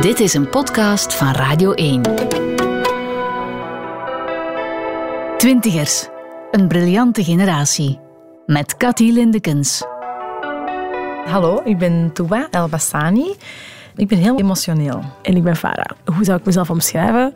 [0.00, 2.02] Dit is een podcast van Radio 1.
[5.36, 6.08] Twintigers,
[6.50, 7.98] een briljante generatie.
[8.46, 9.82] Met Cathy Lindekens.
[11.24, 13.34] Hallo, ik ben Touba El Bassani.
[13.96, 15.02] Ik ben heel emotioneel.
[15.22, 15.96] En ik ben Farah.
[16.14, 17.32] Hoe zou ik mezelf omschrijven?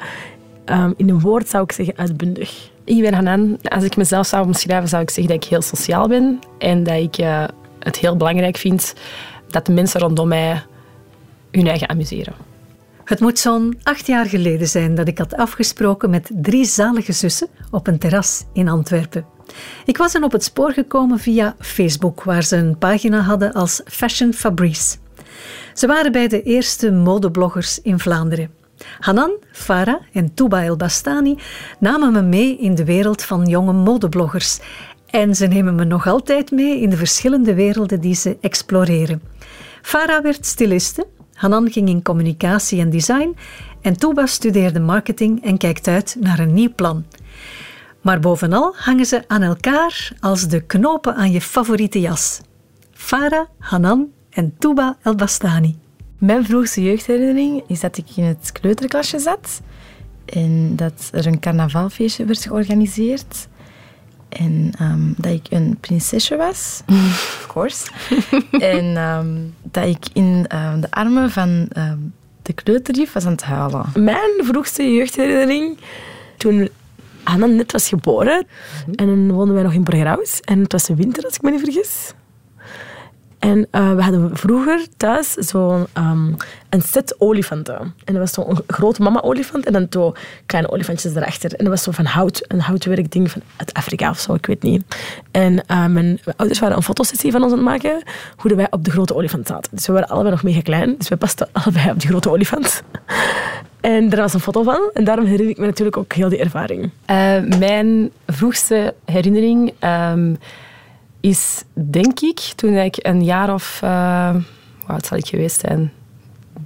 [0.65, 2.71] Um, in een woord zou ik zeggen uitbundig.
[2.85, 3.59] Ik ben Hanan.
[3.63, 6.39] Als ik mezelf zou omschrijven, zou ik zeggen dat ik heel sociaal ben.
[6.59, 7.45] En dat ik uh,
[7.79, 8.95] het heel belangrijk vind
[9.49, 10.63] dat de mensen rondom mij
[11.57, 12.35] hun eigen amuseren.
[13.05, 17.49] Het moet zo'n acht jaar geleden zijn dat ik had afgesproken met drie zalige zussen
[17.71, 19.25] op een terras in Antwerpen.
[19.85, 23.81] Ik was hen op het spoor gekomen via Facebook, waar ze een pagina hadden als
[23.85, 24.97] Fashion Fabrice.
[25.75, 28.51] Ze waren bij de eerste modebloggers in Vlaanderen.
[28.99, 31.39] Hanan, Farah en Touba El Bastani
[31.79, 34.59] namen me mee in de wereld van jonge modebloggers.
[35.11, 39.23] En ze nemen me nog altijd mee in de verschillende werelden die ze exploreren.
[39.83, 43.37] Farah werd stiliste, Hanan ging in communicatie en design
[43.81, 47.05] en Touba studeerde marketing en kijkt uit naar een nieuw plan.
[48.01, 52.41] Maar bovenal hangen ze aan elkaar als de knopen aan je favoriete jas.
[52.93, 55.77] Farah, Hanan en Touba El Bastani.
[56.19, 59.61] Mijn vroegste jeugdherinnering is dat ik in het kleuterklasje zat
[60.25, 63.49] en dat er een carnavalfeestje werd georganiseerd.
[64.39, 67.87] En um, dat ik een prinsesje was, of course.
[68.51, 71.69] en um, dat ik in uh, de armen van
[72.43, 73.85] de kleuterjuf was aan het huilen.
[73.95, 75.79] Mijn vroegste jeugdherinnering,
[76.37, 76.69] toen
[77.23, 78.95] Anna net was geboren, mm -hmm.
[78.95, 80.41] en dan woonden wij nog in Borgerhout.
[80.45, 82.13] En het was de winter, als ik me niet vergis.
[83.39, 86.37] En uh, we hadden vroeger thuis zo'n um,
[86.69, 87.95] een set olifanten.
[88.05, 90.15] En dat was zo'n grote mama-olifant en dan zo
[90.47, 91.53] kleine olifantjes erachter.
[91.53, 94.63] En dat was zo van hout, een houtwerkding van uit Afrika of zo, ik weet
[94.63, 94.85] niet.
[95.31, 98.03] En uh, mijn ouders waren een fotosessie van ons aan het maken,
[98.37, 99.71] hoe wij op de grote olifant zaten.
[99.75, 102.83] Dus we waren allebei nog mega klein, dus we pasten allebei op die grote olifant.
[103.81, 106.39] En daar was een foto van en daarom herinner ik me natuurlijk ook heel die
[106.39, 106.83] ervaring.
[106.83, 109.73] Uh, mijn vroegste herinnering...
[110.13, 110.39] Um,
[111.21, 113.81] is, denk ik, toen ik een jaar of...
[113.85, 114.35] Uh,
[114.87, 115.93] wat zal ik geweest zijn?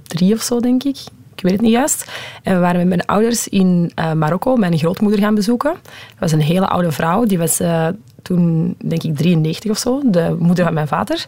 [0.03, 0.97] Drie of zo, denk ik.
[1.35, 2.11] Ik weet het niet juist.
[2.43, 5.71] En we waren met mijn ouders in uh, Marokko mijn grootmoeder gaan bezoeken.
[5.71, 7.25] Dat was een hele oude vrouw.
[7.25, 7.87] Die was uh,
[8.21, 10.01] toen, denk ik, 93 of zo.
[10.05, 11.25] De moeder van mijn vader.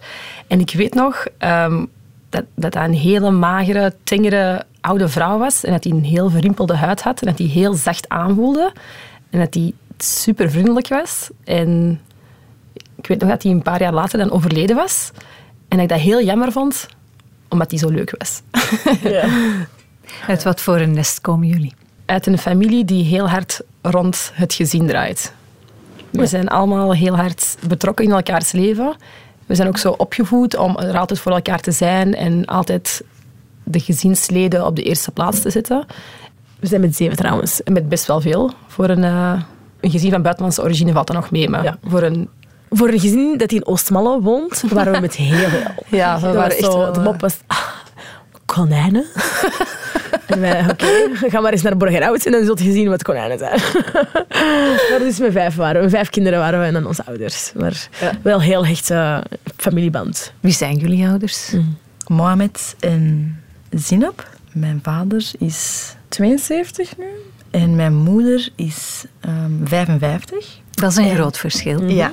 [0.48, 1.88] En ik weet nog um,
[2.30, 5.64] dat, dat een hele magere, tengere oude vrouw was.
[5.64, 7.22] En dat hij een heel verrimpelde huid had.
[7.22, 8.72] En dat hij heel zacht aanvoelde.
[9.30, 11.30] En dat hij super vriendelijk was.
[11.44, 12.02] En
[13.04, 15.12] ik weet nog dat hij een paar jaar later dan overleden was.
[15.68, 16.88] En dat ik dat heel jammer vond,
[17.50, 18.42] omdat hij zo leuk was.
[19.02, 19.28] Ja.
[20.28, 21.74] Uit wat voor een nest komen jullie?
[22.06, 25.34] Uit een familie die heel hard rond het gezin draait.
[26.10, 28.96] We zijn allemaal heel hard betrokken in elkaars leven.
[29.46, 33.04] We zijn ook zo opgevoed om er altijd voor elkaar te zijn en altijd
[33.64, 35.86] de gezinsleden op de eerste plaats te zetten.
[36.60, 38.52] We zijn met zeven trouwens, en met best wel veel.
[38.68, 39.42] Voor een, uh,
[39.80, 41.78] een gezin van buitenlandse origine valt dat nog mee, maar ja.
[41.84, 42.30] voor een
[42.78, 45.86] voor een gezin dat in Oostmalle woont, waren we met heel veel.
[46.00, 47.38] Ja, we waren echt zo, De mop was...
[47.48, 47.58] Ah,
[48.46, 49.06] konijnen?
[50.28, 53.04] en wij, oké, okay, ga maar eens naar Borgerhout en dan zult je zien wat
[53.04, 53.62] konijnen zijn.
[54.90, 55.90] maar dus met vijf waren we.
[55.90, 57.52] Vijf kinderen waren we en dan onze ouders.
[57.56, 58.12] Maar ja.
[58.22, 59.24] wel heel hechte
[59.58, 60.34] familieband.
[60.40, 61.52] Wie zijn jullie ouders?
[61.52, 61.78] Mm.
[62.08, 63.38] Mohamed en
[63.70, 64.28] Zinab.
[64.52, 67.06] Mijn vader is 72 nu.
[67.52, 70.60] En mijn moeder is um, 55.
[70.72, 71.80] Dat is een en, groot verschil.
[71.80, 71.96] Mm -hmm.
[71.96, 72.12] Ja.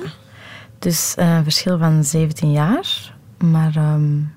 [0.81, 3.13] Dus uh, verschil van 17 jaar.
[3.37, 4.33] Maar um,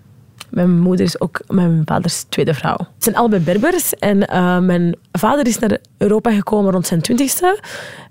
[0.50, 2.76] mijn moeder is ook mijn vaders tweede vrouw.
[2.76, 3.94] Ze zijn allebei Berbers.
[3.94, 7.60] En uh, mijn vader is naar Europa gekomen rond zijn twintigste.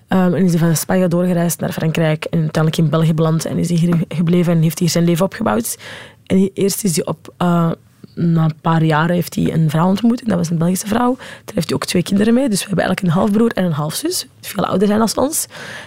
[0.08, 2.26] Um, en is van Spanje doorgereisd naar Frankrijk.
[2.26, 3.46] En uiteindelijk in België beland.
[3.46, 5.78] En is hier gebleven en heeft hier zijn leven opgebouwd.
[6.26, 7.34] En eerst is hij op...
[7.42, 7.72] Uh,
[8.16, 10.22] na een paar jaren heeft hij een vrouw ontmoet.
[10.22, 11.16] En dat was een Belgische vrouw.
[11.16, 12.50] Daar heeft hij ook twee kinderen mee.
[12.50, 14.28] Dus we hebben eigenlijk een halfbroer en een halfzus.
[14.40, 15.46] Die veel ouder zijn dan ons.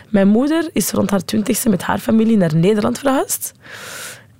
[0.08, 3.52] Mijn moeder is rond haar twintigste met haar familie naar Nederland verhuisd.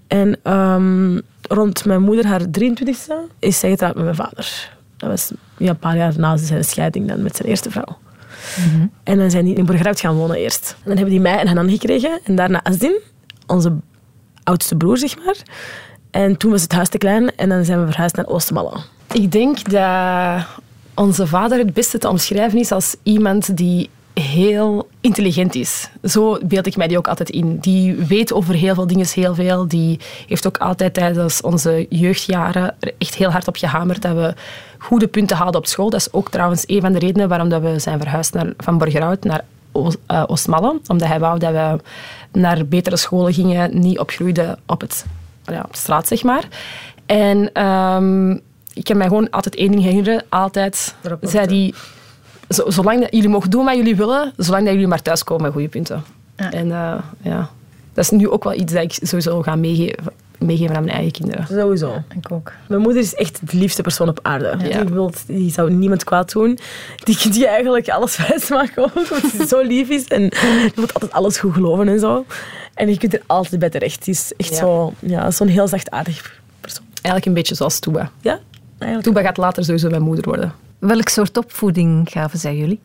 [0.06, 4.74] En um, rond mijn moeder haar 23ste is zij getrouwd met mijn vader.
[4.96, 7.98] Dat was ja, een paar jaar na zijn scheiding dan met zijn eerste vrouw.
[8.56, 8.90] Mm -hmm.
[9.02, 10.70] En dan zijn die in Borgerhout gaan wonen eerst.
[10.70, 12.20] En dan hebben die mij en Hanan gekregen.
[12.24, 13.00] En daarna Asdin,
[13.46, 13.72] onze
[14.42, 15.36] oudste broer, zeg maar.
[16.16, 18.72] En toen was het huis te klein en dan zijn we verhuisd naar Oostmalle.
[19.12, 20.46] Ik denk dat
[20.94, 25.90] onze vader het beste te omschrijven is als iemand die heel intelligent is.
[26.02, 27.58] Zo beeld ik mij die ook altijd in.
[27.58, 29.68] Die weet over heel veel dingen heel veel.
[29.68, 34.34] Die heeft ook altijd tijdens onze jeugdjaren echt heel hard op gehamerd dat we
[34.78, 35.90] goede punten haalden op school.
[35.90, 38.78] Dat is ook trouwens een van de redenen waarom dat we zijn verhuisd naar, van
[38.78, 40.80] Borgerhout naar uh, Oostmalle.
[40.86, 41.80] Omdat hij wou dat we
[42.38, 45.04] naar betere scholen gingen, niet opgroeiden op het
[45.46, 46.48] ja, op straat, zeg maar.
[47.06, 48.40] En um,
[48.74, 50.24] ik kan mij gewoon altijd één ding herinneren.
[50.28, 51.74] Altijd zei die...
[52.48, 55.52] zo- zolang dat, jullie mogen doen wat jullie willen, zolang dat jullie maar thuiskomen met
[55.52, 56.04] goede punten.
[56.36, 56.52] Ja.
[56.52, 57.50] En eh, ja,
[57.94, 61.12] dat is nu ook wel iets dat ik sowieso ga meegeven, meegeven aan mijn eigen
[61.12, 61.46] kinderen.
[61.46, 62.02] Sowieso.
[62.14, 62.52] Ik ook.
[62.68, 64.56] Mijn moeder is echt de liefste persoon op aarde.
[64.58, 64.82] Ja.
[64.84, 66.58] Die, wilt, die zou niemand kwaad doen.
[67.04, 70.04] Die, die eigenlijk alles wijs maakt ook, omdat ze zo lief is.
[70.04, 72.24] En die moet altijd alles goed geloven en zo.
[72.74, 74.04] En je kunt er altijd bij terecht.
[74.04, 74.56] Die is echt Ja.
[74.56, 76.84] zo, ja, zo'n heel zachtaardig persoon.
[76.94, 78.10] Eigenlijk een beetje zoals Toeba.
[78.20, 78.38] Ja,
[78.78, 79.02] eigenlijk.
[79.02, 80.52] Toeba gaat later sowieso mijn moeder worden.
[80.78, 82.80] Welk soort opvoeding gaven zij jullie?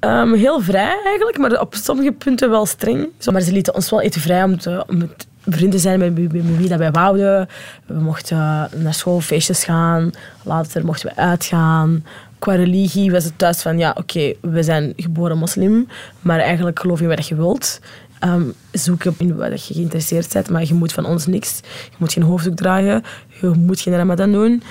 [0.00, 3.08] Ehm, heel vrij eigenlijk, maar op sommige punten wel streng.
[3.32, 6.68] Maar ze lieten ons wel eten vrij om, te, om met vrienden zijn met, wie-
[6.68, 7.48] dat wij wouden.
[7.86, 8.36] We mochten
[8.76, 10.10] naar schoolfeestjes gaan.
[10.42, 12.04] Later mochten we uitgaan.
[12.38, 15.88] Qua religie was het thuis van, ja, oké, we zijn geboren moslim,
[16.20, 17.80] maar eigenlijk geloof je wat je wilt.
[18.18, 18.42] Ehm,
[18.72, 21.60] zoek in wat je geïnteresseerd bent, maar je moet van ons niks.
[21.90, 23.02] Je moet geen hoofddoek dragen,
[23.40, 24.62] je moet geen ramadan doen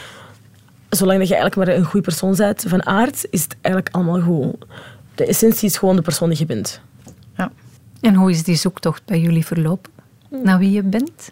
[0.90, 4.22] zolang dat je eigenlijk maar een goede persoon bent van aard, is het eigenlijk allemaal
[4.22, 4.66] goed.
[5.16, 6.82] De essentie is gewoon de persoon die je bent.
[8.02, 9.92] En hoe is die zoektocht bij jullie verlopen?
[10.44, 11.32] Naar wie je bent?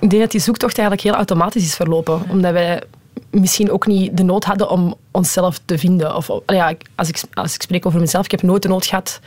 [0.00, 2.22] Ik denk dat die zoektocht eigenlijk heel automatisch is verlopen.
[2.28, 2.82] Omdat wij
[3.30, 6.16] misschien ook niet de nood hadden om onszelf te vinden.
[6.16, 9.20] Of, ja, als, ik, als ik spreek over mezelf, ik heb nooit de nood gehad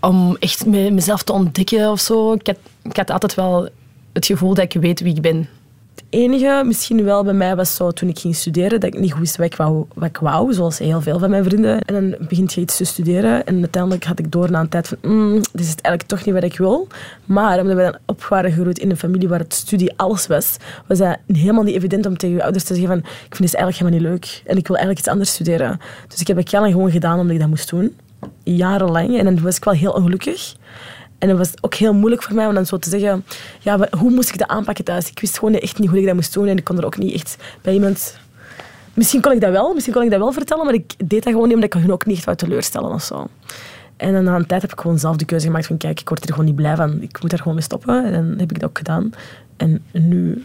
[0.00, 2.32] om echt me- mezelf te ontdekken of zo.
[2.32, 3.68] Ik had, ik had altijd wel
[4.12, 5.48] het gevoel dat ik weet wie ik ben.
[5.94, 9.12] Het enige misschien wel bij mij was zo toen ik ging studeren, dat ik niet
[9.12, 11.80] goed wist wat ik wou, wat ik wou zoals heel veel van mijn vrienden.
[11.80, 14.88] En dan begint je iets te studeren en uiteindelijk had ik door na een tijd
[14.88, 16.86] van, mm, dit is het eigenlijk toch niet wat ik wil.
[17.24, 20.56] Maar omdat we dan op waren in een familie waar het studie alles was,
[20.86, 23.60] was dat helemaal niet evident om tegen je ouders te zeggen van, ik vind het
[23.60, 25.80] eigenlijk helemaal niet leuk en ik wil eigenlijk iets anders studeren.
[26.08, 27.96] Dus ik heb het gewoon gedaan omdat ik dat moest doen.
[28.42, 29.18] Jarenlang.
[29.18, 30.54] En dan was ik wel heel ongelukkig.
[31.22, 33.24] En het was ook heel moeilijk voor mij om dan zo te zeggen,
[33.60, 35.10] ja, hoe moest ik dat aanpakken thuis?
[35.10, 36.98] Ik wist gewoon echt niet hoe ik dat moest doen en ik kon er ook
[36.98, 38.18] niet echt bij iemand...
[38.94, 41.32] Misschien kon ik dat wel, misschien kon ik dat wel vertellen, maar ik deed dat
[41.32, 43.26] gewoon niet omdat ik hun ook niet echt wou teleurstellen of zo.
[43.96, 46.08] En dan na een tijd heb ik gewoon zelf de keuze gemaakt van, kijk, ik
[46.08, 47.02] word er gewoon niet blij van.
[47.02, 48.04] Ik moet daar gewoon mee stoppen.
[48.04, 49.12] En dan heb ik dat ook gedaan.
[49.56, 50.44] En nu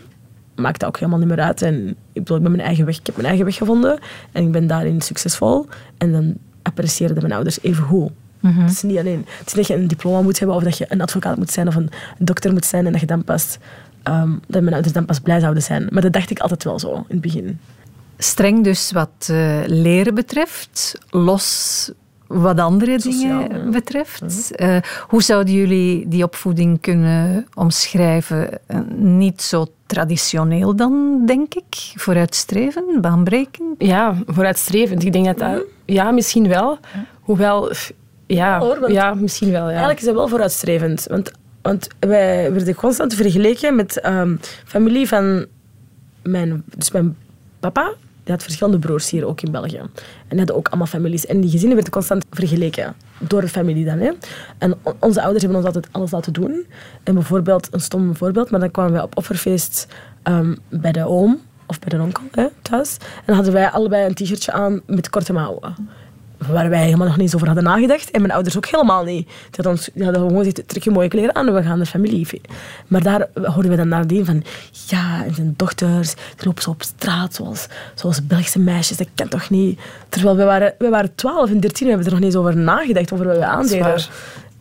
[0.56, 1.62] maakt dat ook helemaal niet meer uit.
[1.62, 4.00] En ik bedoel, ik ben mijn eigen weg, ik heb mijn eigen weg gevonden
[4.31, 5.65] en ik ben daarin succesvol.
[5.97, 8.61] En dan appreciëren mijn ouders even goed.
[8.61, 10.77] Het is niet alleen het is niet dat je een diploma moet hebben of dat
[10.77, 13.57] je een advocaat moet zijn of een dokter moet zijn en dat je dan pas
[14.03, 15.87] ehm, dat mijn ouders dan pas blij zouden zijn.
[15.89, 17.59] Maar dat dacht ik altijd wel zo in het begin.
[18.17, 21.91] Streng dus wat eh, leren betreft, los
[22.27, 23.69] wat andere Sociaal, dingen ja.
[23.69, 24.51] betreft.
[24.55, 28.67] Eh, hoe zouden jullie die opvoeding kunnen omschrijven?
[28.67, 31.91] Eh, niet zo traditioneel dan, denk ik.
[31.95, 33.75] Vooruitstreven, baanbrekend.
[33.77, 35.03] Ja, vooruitstrevend.
[35.03, 35.63] Ik denk dat dat...
[35.85, 36.79] Ja, misschien wel.
[37.21, 37.71] Hoewel...
[38.27, 39.69] Ja, hoor, want- ja misschien wel, ja.
[39.69, 41.07] Eigenlijk is dat wel vooruitstrevend.
[41.09, 41.31] Want,
[41.62, 44.35] want wij werden constant vergeleken met ehm,
[44.65, 45.45] familie van
[46.24, 46.63] mijn...
[46.75, 47.18] Dus mijn
[47.59, 47.94] papa,
[48.24, 49.77] die had verschillende broers hier ook in België.
[49.77, 49.89] En
[50.27, 51.25] die hadden ook allemaal families.
[51.25, 52.95] En die gezinnen werden constant vergeleken.
[53.19, 54.00] Door de familie dan.
[54.00, 54.12] Hè.
[54.57, 56.65] En onze ouders hebben ons altijd alles laten doen.
[57.03, 59.88] En bijvoorbeeld, een stom voorbeeld, maar dan kwamen wij op offerfeest
[60.23, 62.97] ehm, bij de oom of bij de onkel hè, thuis.
[63.00, 65.75] En dan hadden wij allebei een t-shirtje aan met korte mouwen
[66.37, 68.11] waar wij helemaal nog niet eens over hadden nagedacht.
[68.11, 69.25] En mijn ouders ook helemaal niet.
[69.25, 71.77] Die hadden, ons, die hadden gewoon gezegd, trek je mooie kleren aan en we gaan
[71.77, 72.41] naar familie.
[72.87, 74.43] Maar daar hoorden we dan nadien van,
[74.87, 79.27] ja, en zijn dochters, die lopen zo op straat, zoals, zoals Belgische meisjes, dat kan
[79.27, 79.79] toch niet?
[80.09, 82.45] Terwijl we waren, we waren 12 en 13 en we hebben er nog niet eens
[82.45, 84.01] over nagedacht, over wat we aandeden.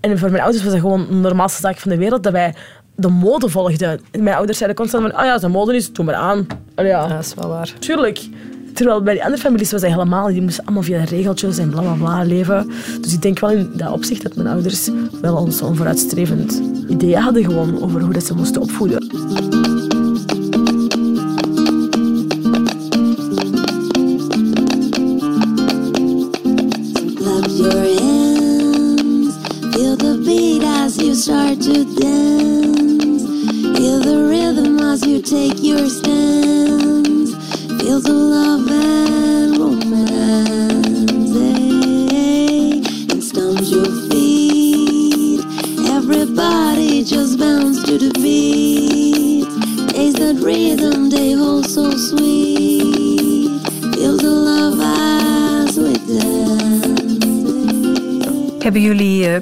[0.01, 2.55] En voor mijn ouders was dat gewoon de normaalste zaak van de wereld, dat wij
[2.95, 4.01] de mode volgden.
[4.11, 6.47] En mijn ouders zeiden constant van, oh ja, het mode is, doe maar aan.
[6.75, 6.91] Allee.
[6.91, 7.73] Ja, dat is wel waar.
[7.79, 8.29] Tuurlijk.
[8.77, 10.27] Terwijl bij die andere families was dat helemaal.
[10.27, 12.71] Die moesten allemaal via regeltjes en bla bla bla leven.
[13.01, 14.91] Dus ik denk wel in dat opzicht dat mijn ouders
[15.21, 19.76] wel zo'n vooruitstrevend idee hadden gewoon over hoe dat ze moesten opvoeden.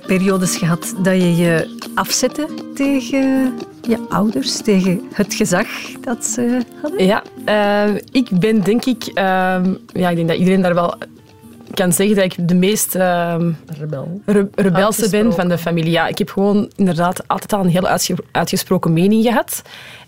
[0.06, 5.66] Periodes gehad dat je je afzette tegen je ouders, tegen het gezag
[6.00, 7.06] dat ze hadden?
[7.06, 9.04] Ja, eh, ik ben denk ik...
[9.04, 9.14] eh,
[9.86, 10.94] ja, ik denk dat iedereen daar wel
[11.74, 14.20] kan zeggen dat ik de meest ehm, Rebel.
[14.24, 15.90] re- rebelse ben van de familie.
[15.90, 19.62] Ja, ik heb gewoon inderdaad altijd al een heel uitge- uitgesproken mening gehad.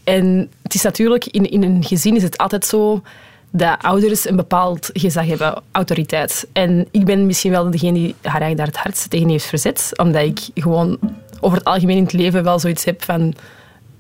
[0.05, 3.03] En het is natuurlijk, in, in een gezin is het altijd zo
[3.51, 6.47] dat ouders een bepaald gezag hebben, autoriteit.
[6.53, 9.93] En ik ben misschien wel degene die haar eigenlijk daar het hardst tegen heeft verzet,
[9.97, 10.99] omdat ik gewoon
[11.41, 13.35] over het algemeen in het leven wel zoiets heb van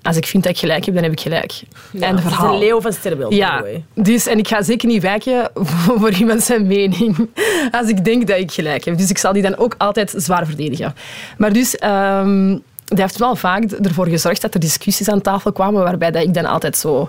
[0.03, 1.62] als ik vind dat ik gelijk heb, dan heb ik gelijk.
[2.00, 2.53] en Het is verhaal.
[2.53, 3.35] een leeuw van sterrenbeeld.
[3.35, 7.29] Ja, dus, en ik ga zeker niet wijken voor, iemand zijn mening.
[7.71, 8.99] Als ik denk dat ik gelijk heb.
[8.99, 10.95] Dus ik zal die dan ook altijd zwaar verdedigen.
[11.38, 15.83] Maar dus, ehm dat heeft wel vaak ervoor gezorgd dat er discussies aan tafel kwamen
[15.83, 17.09] waarbij dat ik dan altijd zo...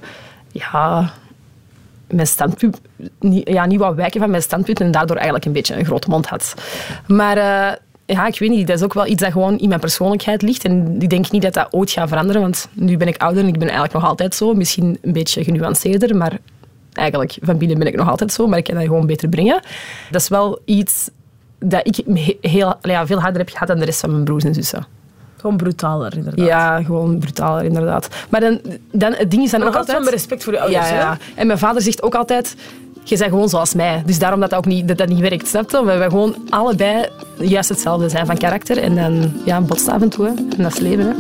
[0.52, 1.14] Ja,
[2.08, 2.82] mijn standpunt,
[3.20, 6.10] niet, ja, niet wou wijken van mijn standpunt en daardoor eigenlijk een beetje een grote
[6.10, 6.54] mond had.
[7.08, 9.80] Maar eh, ja, ik weet niet, dat is ook wel iets dat gewoon in mijn
[9.80, 10.64] persoonlijkheid ligt.
[10.64, 13.48] En ik denk niet dat dat ooit gaat veranderen, want nu ben ik ouder en
[13.48, 14.54] ik ben eigenlijk nog altijd zo.
[14.54, 16.38] Misschien een beetje genuanceerder, maar
[16.94, 19.62] eigenlijk van binnen ben ik nog altijd zo, maar ik kan dat gewoon beter brengen.
[20.12, 21.10] Dat is wel iets
[21.60, 22.06] dat ik
[22.42, 24.88] heel, ja, veel harder heb gehad dan de rest van mijn broers en zussen.
[25.38, 26.46] Gewoon brutaler, inderdaad.
[26.46, 28.08] Ja, gewoon brutaler, inderdaad.
[28.30, 28.60] Maar dan,
[28.92, 30.90] dan, het ding is dan Maar ook altijd met respect voor je ouders.
[30.90, 31.18] Ja, ja.
[31.36, 32.56] En mijn vader zegt ook altijd...
[33.04, 34.04] Je bent gewoon zoals mij.
[34.06, 35.48] Dus daarom dat dat ook niet, dat dat niet werkt.
[35.48, 35.86] Snap je?
[35.86, 37.06] We, we gewoon allebei
[37.38, 38.78] juist hetzelfde zijn van karakter.
[38.78, 40.26] En dan ja, botst af en toe.
[40.26, 40.32] Hè.
[40.58, 41.06] En dat is leven.
[41.06, 41.14] Hè.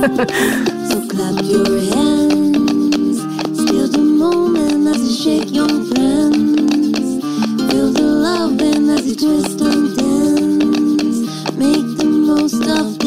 [0.90, 3.20] So clap your hands,
[3.52, 7.24] steal the moment as you shake your friends.
[7.70, 11.18] Feel the love and as you twist and dance.
[11.56, 12.99] Make the most of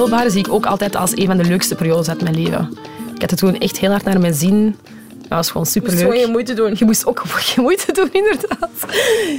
[0.00, 2.68] middelbare zie ik ook altijd als een van de leukste periodes uit mijn leven.
[3.14, 4.76] Ik had het toen echt heel hard naar mijn zin.
[5.20, 5.98] Dat was gewoon Je moest superleuk.
[6.12, 6.74] gewoon je moeite doen.
[6.78, 7.24] Je moest ook
[7.54, 8.70] je moeite doen, inderdaad.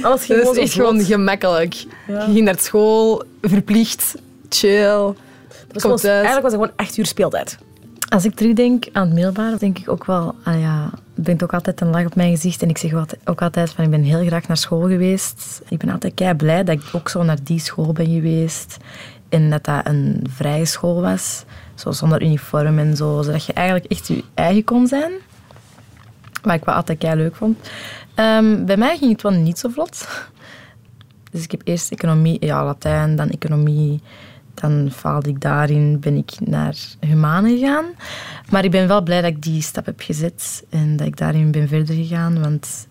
[0.02, 1.74] Alles ging Dat gewoon is echt gewoon gemakkelijk.
[2.08, 2.24] Ja.
[2.26, 4.14] Je ging naar school, verplicht,
[4.48, 5.14] chill.
[5.72, 5.98] Dat was gewoon-.
[5.98, 7.58] Eigenlijk was het gewoon echt uur speeltijd.
[8.08, 11.52] Als ik terugdenk aan het middelbare, denk ik ook wel, ah ja, er brengt ook
[11.54, 12.62] altijd een lach op mijn gezicht.
[12.62, 15.60] En ik zeg ook ook altijd van, ik ben heel graag naar school geweest.
[15.68, 18.76] Ik ben altijd kei blij dat ik ook zo naar die school ben geweest.
[19.28, 21.44] En dat dat een vrije school was.
[21.74, 23.22] Zo zonder uniform en zo.
[23.22, 25.12] Zodat je eigenlijk echt je eigen kon zijn.
[26.42, 27.70] Wat ik wel altijd kei leuk vond.
[28.14, 30.08] Ehm, bij mij ging het wel niet zo vlot.
[31.30, 34.00] Dus ik heb eerst economie, ja, Latijn, dan economie.
[34.54, 37.84] Dan faalde ik daarin, ben ik naar Humane gegaan.
[38.50, 41.50] Maar ik ben wel blij dat ik die stap heb gezet en dat ik daarin
[41.50, 42.40] ben verder gegaan.
[42.40, 42.86] Want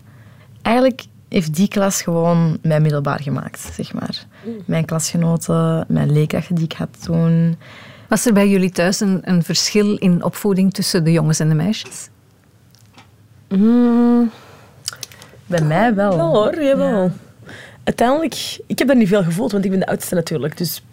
[0.62, 4.26] eigenlijk heeft die klas gewoon mijn middelbaar gemaakt, zeg maar.
[4.66, 7.58] Mijn klasgenoten, mijn leerkrachten die ik had toen.
[8.10, 11.56] Was er bij jullie thuis een, een verschil in opvoeding tussen de jongens en de
[11.56, 12.10] meisjes?
[15.46, 16.18] Bij mij wel.
[16.18, 17.12] Wel hoor, jawel.
[17.84, 20.58] Uiteindelijk, ik heb dat niet veel gevoeld, want ik ben de oudste natuurlijk.
[20.58, 20.84] Dus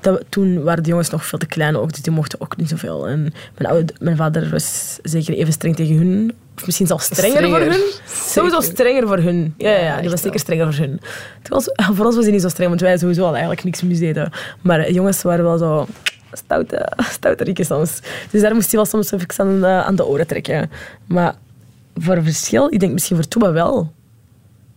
[0.00, 2.68] dat, toen waren de jongens nog veel te klein ook, dus die mochten ook niet
[2.68, 3.08] zoveel.
[3.08, 3.20] En
[3.58, 6.32] mijn, oude, mijn vader was zeker even streng tegen hun.
[6.58, 7.62] Of misschien zelfs strenger, Strenger.
[7.62, 7.92] voor hun.
[8.06, 9.54] Sowieso strenger voor hun.
[9.56, 10.38] Ja, ja, ja die was zeker wel.
[10.38, 11.00] strenger voor hun.
[11.96, 14.30] Voor ons was hij niet zo streng, want wij sowieso al eigenlijk niks mis deden.
[14.60, 15.86] Maar eh, jongens waren wel zo
[16.32, 18.00] stoute, stoute soms.
[18.30, 20.70] Dus daar moest hij wel soms even aan, eh, aan de oren trekken.
[21.06, 21.34] Maar
[21.96, 23.92] voor verschil, ik denk misschien voor Toeba wel.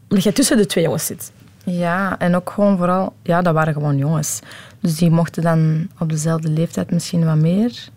[0.10, 1.32] Omdat jij tussen de twee jongens zit.
[1.64, 4.40] Ja, en ook gewoon vooral, ja, dat waren gewoon jongens.
[4.80, 7.88] Dus die mochten dan op dezelfde leeftijd misschien wat meer.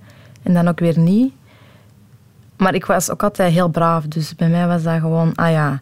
[0.42, 1.32] En dan ook weer niet.
[2.56, 4.04] Maar ik was ook altijd heel braaf.
[4.04, 5.80] Dus bij mij was dat gewoon, ah ja,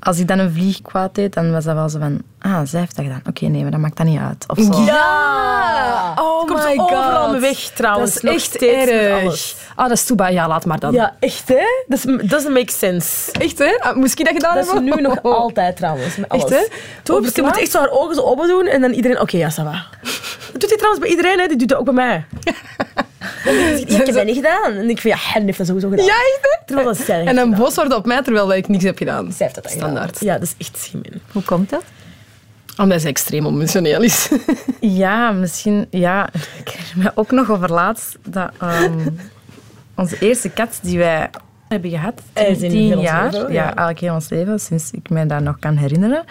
[0.00, 2.80] als ik dan een vlieg kwaad deed, dan was dat wel zo van, ah, zij
[2.80, 3.22] heeft dat gedaan.
[3.28, 4.44] Oké, nee, maar dat maakt dat niet uit.
[4.48, 4.80] Of zo.
[4.82, 6.14] Ja!
[6.16, 7.30] Oh Het komt my overal god.
[7.32, 8.14] mee weg trouwens.
[8.20, 9.20] Dat is echt erg.
[9.22, 9.56] alles.
[9.74, 10.28] Ah, dat is Toeba.
[10.28, 10.92] Ja, laat maar dan.
[10.92, 11.64] Ja, echt hè?
[11.86, 13.32] Dat is- doesn't make sense.
[13.32, 13.76] Echt, hè?
[13.80, 14.94] Ah, Moest ik dat gedaan Dat is hebben?
[14.96, 16.16] nu nog altijd trouwens.
[16.16, 16.44] Met alles.
[16.44, 16.66] Echt, hè?
[17.02, 19.36] Toen, Over ze moet echt zo haar ogen zo open doen en dan iedereen, oké,
[19.36, 19.84] ja, ça va.
[20.52, 21.46] Dat doet hij trouwens bij iedereen, hè?
[21.46, 22.24] Die doet dat ook bij mij.
[23.80, 24.72] ik heb dat niet gedaan.
[24.72, 26.04] En ik van, ja, Hen heeft dat sowieso gedaan.
[26.06, 26.66] Ja, echt?
[26.66, 29.32] Terwijl dat zij En dan boos worden op mij terwijl ik niks heb gedaan.
[29.32, 30.18] Zij heeft dat dan Standaard.
[30.18, 30.34] gedaan.
[30.34, 31.20] Ja, dat is echt gemeen.
[31.32, 31.82] Hoe komt dat?
[32.76, 34.28] Omdat ze extreem emotioneel is.
[34.80, 35.86] Ja, misschien.
[35.90, 36.28] Ja,
[36.64, 39.08] ik herinner me ook nog over laatst dat ehm,
[39.94, 41.30] onze eerste kat die wij
[41.68, 43.64] hebben gehad, Eh, tien, jaar, leven, ja, ja.
[43.64, 46.24] eigenlijk heel ons leven, sinds ik me dat nog kan herinneren.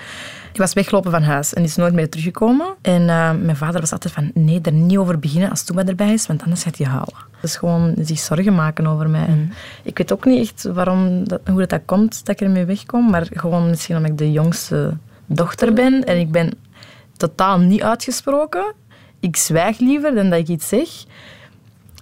[0.52, 2.68] Die was weggelopen van huis en is nooit meer teruggekomen.
[2.82, 6.14] En eh, mijn vader was altijd van, nee, er niet over beginnen als Toeba erbij
[6.14, 7.16] is, want anders gaat hij huilen.
[7.42, 9.26] Dus gewoon zich zorgen maken over mij.
[9.26, 12.66] En ik weet ook niet echt waarom dat, hoe dat, dat komt dat ik ermee
[12.66, 16.54] wegkom, maar gewoon misschien omdat ik de jongste dochter ben en ik ben
[17.18, 18.74] totaal niet uitgesproken.
[19.20, 20.90] Ik zwijg liever dan dat ik iets zeg.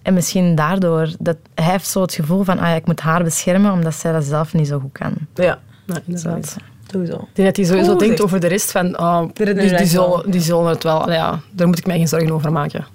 [0.03, 3.23] En misschien daardoor, dat hij heeft zo het gevoel van, ah ja, ik moet haar
[3.23, 5.13] beschermen, omdat zij dat zelf niet zo goed kan.
[5.33, 6.57] Ja, ja inderdaad.
[6.91, 7.15] Sowieso.
[7.15, 10.31] Ik denk dat hij sowieso Oeh, denkt over de rest van, oh, die, die, zullen,
[10.31, 12.85] die zullen het wel, allee, ja, daar moet ik mij geen zorgen over maken.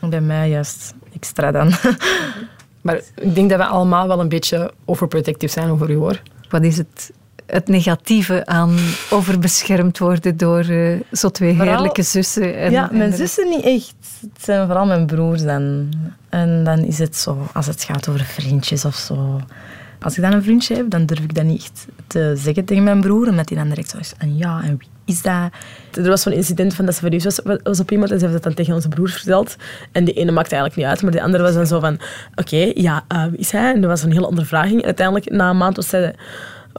[0.00, 1.72] Bij mij juist extra dan.
[2.84, 6.20] Maar ik denk dat we allemaal wel een beetje overprotective zijn over u, hoor.
[6.48, 7.12] Wat is het,
[7.46, 8.76] het negatieve aan
[9.10, 12.56] overbeschermd worden door eh, zo twee Vooral- heerlijke zussen?
[12.58, 13.94] En, ja, mijn de zussen niet echt.
[14.20, 15.88] Het zijn vooral mijn broers dan.
[16.28, 19.40] En dan is het zo, als het gaat over vriendjes of zo.
[20.00, 22.82] Als ik dan een vriendje heb, dan durf ik dat niet echt te zeggen tegen
[22.82, 24.12] mijn broer, omdat hij dan direct zo is.
[24.18, 25.50] En ja, en wie is dat?
[25.92, 28.36] Er was zo'n incident van dat ze verliefd was, was op iemand en ze heeft
[28.36, 29.56] dat dan tegen onze broers verteld.
[29.92, 31.98] En die ene maakte eigenlijk niet uit, maar de andere was dan zo van...
[32.34, 33.74] Oké, ja, eh, wie is hij?
[33.74, 34.78] En er was een hele ondervraging.
[34.80, 36.14] En uiteindelijk, na een maand, was, zij,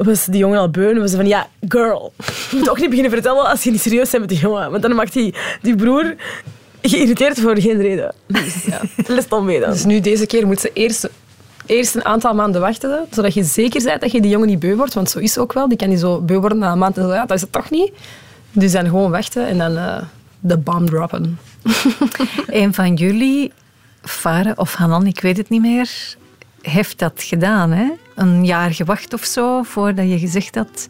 [0.04, 0.90] was die jongen al beu.
[0.90, 2.14] En was ze van, ja, girl,
[2.52, 4.72] je moet ook niet beginnen vertellen als je niet serieus bent met die jongen.
[4.72, 6.16] Want dan maakt die, die broer
[6.82, 8.14] geïrriteerd voor geen reden.
[8.28, 8.82] Dus ja,
[9.16, 9.72] les dan mee dan.
[9.72, 11.10] Dus nu deze keer moet ze eerst,
[11.66, 14.76] eerst een aantal maanden wachten, zodat je zeker bent dat je die jongen niet beu
[14.76, 14.94] wordt.
[14.94, 15.68] Want zo is het ook wel.
[15.68, 17.52] Die kan niet zo beu worden na een maand en zo, ja, dat is het
[17.52, 17.92] toch niet.
[18.52, 19.98] Dus dan gewoon wachten en dan eh,
[20.40, 21.40] de bomb droppen.
[22.48, 23.52] Een van jullie,
[24.02, 26.16] Farah of Hanan, ik weet het niet meer,
[26.72, 27.72] heeft dat gedaan.
[27.72, 27.92] Hè?
[28.16, 30.88] Een jaar gewacht of zo voordat je gezegd had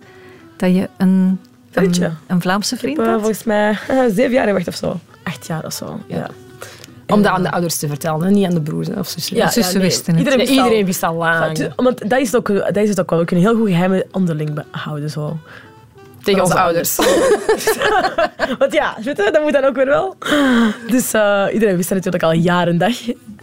[0.58, 1.40] dat je een,
[1.74, 1.94] een,
[2.28, 3.16] een Vlaamse vriend eh, had.
[3.16, 3.78] volgens mij
[4.16, 5.00] zeven jaar gewacht of zo.
[5.24, 6.30] Acht jaar of zo, ja.
[7.08, 9.36] Om dat aan de ouders te vertellen, hè, niet aan de broers hè, of zussen.
[9.36, 9.88] Ja, zussen ja, nee.
[9.88, 10.18] wisten het.
[10.24, 11.58] Iedereen Ja, wist al- iedereen wist al lang.
[11.58, 13.20] Ja, want dat is, het ook, dat is het ook wel.
[13.20, 15.10] We kunnen heel goed geheimen onderling behouden.
[15.10, 15.38] Zo.
[16.24, 16.96] tegen onze onze ouders.
[18.60, 20.16] Want ja, weet je, dat moet dan ook weer wel.
[20.88, 22.96] Dus eh, iedereen wist dat natuurlijk al jaren en dag.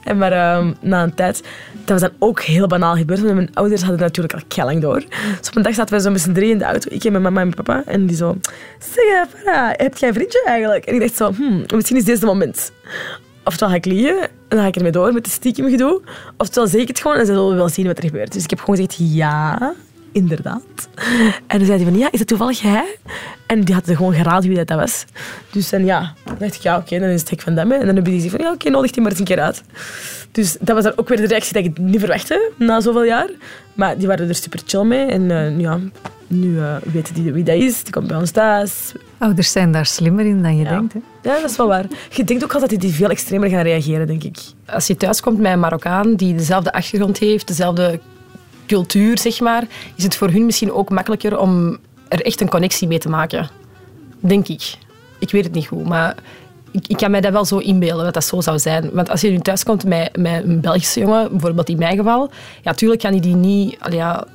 [0.04, 1.42] En maar ehm, na een tijd,
[1.84, 3.20] dat was dan ook heel banaal gebeurd.
[3.20, 5.04] Want mijn ouders hadden natuurlijk al kelling door.
[5.38, 6.88] Dus op een dag zaten we zo met z'n drieën in de auto.
[6.90, 7.82] Ik en mijn mama en mijn papa.
[7.86, 8.36] En die zo,
[8.78, 10.84] zeg eh, Farah, heb jij een vriendje eigenlijk?
[10.84, 12.72] En ik dacht zo, hmm, misschien is dit het moment.
[13.44, 16.00] Oftewel ga ik liegen en dan ga ik ermee door met de stiekem gedoe.
[16.36, 18.32] Oftewel ik het gewoon en ze zullen wel zien wat er gebeurt.
[18.32, 19.74] Dus ik heb gewoon gezegd ja,
[20.12, 20.88] inderdaad.
[21.46, 22.96] En dan zei hij van ja, is dat toevallig jij?
[23.46, 25.04] En die had gewoon geraden wie dat, dat was.
[25.50, 27.70] Dus en ja, dan dacht ik ja, oké, dan is het hek van hem.
[27.70, 27.76] hè.
[27.76, 29.62] En dan heb je gezegd van ja, oké, nodig die maar eens een keer uit.
[30.32, 33.28] Dus dat was dan ook weer de reactie dat ik niet verwachtte na zoveel jaar.
[33.74, 35.06] Maar die waren er super chill mee.
[35.06, 35.78] En eh, ja,
[36.26, 37.82] nu eh, weten die wie dat is.
[37.82, 38.92] Die komt bij ons thuis.
[39.18, 40.70] Ouders zijn daar slimmer in dan je Ja.
[40.70, 40.92] denkt.
[40.92, 41.00] Hè?
[41.22, 41.84] Ja, dat is wel waar.
[42.10, 44.38] Je denkt ook altijd dat die veel extremer gaan reageren, denk ik.
[44.66, 48.00] Als je thuiskomt met een Marokkaan die dezelfde achtergrond heeft, dezelfde
[48.66, 49.64] cultuur, zeg maar,
[49.96, 53.50] is het voor hun misschien ook makkelijker om er echt een connectie mee te maken.
[54.20, 54.74] Denk ik.
[55.18, 56.14] Ik weet het niet goed, maar
[56.70, 58.90] ik, ik kan mij dat wel zo inbeelden dat dat zo zou zijn.
[58.92, 62.30] Want als je nu thuiskomt met, met een Belgische jongen, bijvoorbeeld in mijn geval,
[62.62, 64.26] ja, tuurlijk kan hij die niet ja,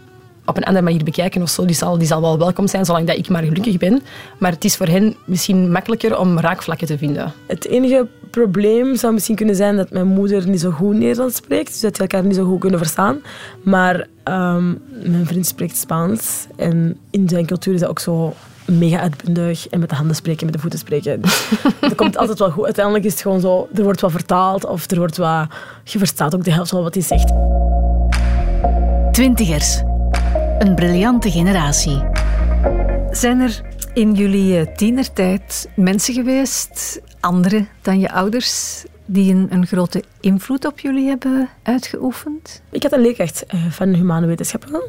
[0.45, 1.65] op een andere manier bekijken of zo.
[1.65, 4.01] Die zal, die zal wel welkom zijn, zolang dat ik maar gelukkig ben.
[4.39, 7.33] Maar het is voor hen misschien makkelijker om raakvlakken te vinden.
[7.47, 11.67] Het enige probleem zou misschien kunnen zijn dat mijn moeder niet zo goed Nederlands spreekt.
[11.67, 13.17] Dus dat die elkaar niet zo goed kunnen verstaan.
[13.63, 14.67] Maar ehm,
[15.03, 16.47] mijn vriend spreekt Spaans.
[16.55, 18.33] En in zijn cultuur is dat ook zo
[18.65, 19.67] mega uitbundig.
[19.67, 21.21] En met de handen spreken, met de voeten spreken.
[21.21, 22.65] Dus dat komt altijd wel goed.
[22.65, 24.65] Uiteindelijk is het gewoon zo, er wordt wat vertaald.
[24.65, 25.47] Of er wordt wat...
[25.83, 27.31] Je verstaat ook de helft wel wat hij zegt.
[29.11, 29.81] Twintigers.
[30.59, 32.03] Een briljante generatie.
[33.11, 33.61] Zijn er
[33.97, 40.65] in jullie eh, tienertijd mensen geweest, andere dan je ouders, die een, een grote invloed
[40.65, 42.61] op jullie hebben uitgeoefend?
[42.71, 44.81] Ik had een leerkracht eh, van humane wetenschappen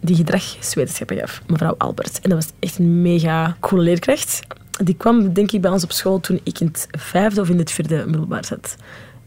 [0.00, 2.20] die gedragswetenschappen gaf, mevrouw Albert.
[2.20, 4.40] En dat was echt een mega coole leerkracht.
[4.84, 7.58] Die kwam, denk ik, bij ons op school toen ik in het vijfde of in
[7.58, 8.76] het vierde middelbaar zat.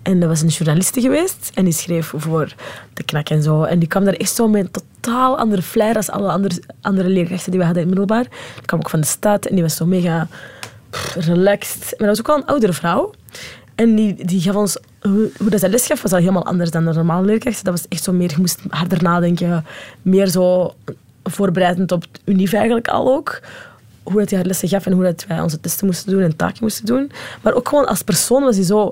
[0.01, 2.54] En dat was een journaliste geweest en die schreef voor
[2.93, 3.63] de knak en zo.
[3.63, 7.10] En die kwam daar echt zo met een totaal andere flair als alle andere, andere
[7.10, 8.30] leerkrachten die we hadden in het middelbaar.
[8.56, 10.27] Die kwam ook van de stad en die was zo mega
[11.15, 11.80] relaxed.
[11.80, 13.12] Maar dat was ook wel een oudere vrouw.
[13.75, 16.86] En die, die gaf ons, hoe, dat zij les gaf, was al helemaal anders dan
[16.86, 17.63] de normale leerkrachten.
[17.63, 19.65] Dat was echt zo meer, je moest harder nadenken.
[20.01, 20.73] Meer zo
[21.23, 23.39] voorbereidend op het unief eigenlijk al ook.
[24.04, 26.36] Hoe dat hij haar lessen gaf en hoe dat wij onze testen moesten doen en
[26.36, 27.12] taken moesten doen.
[27.41, 28.91] Maar ook gewoon als persoon was hij zo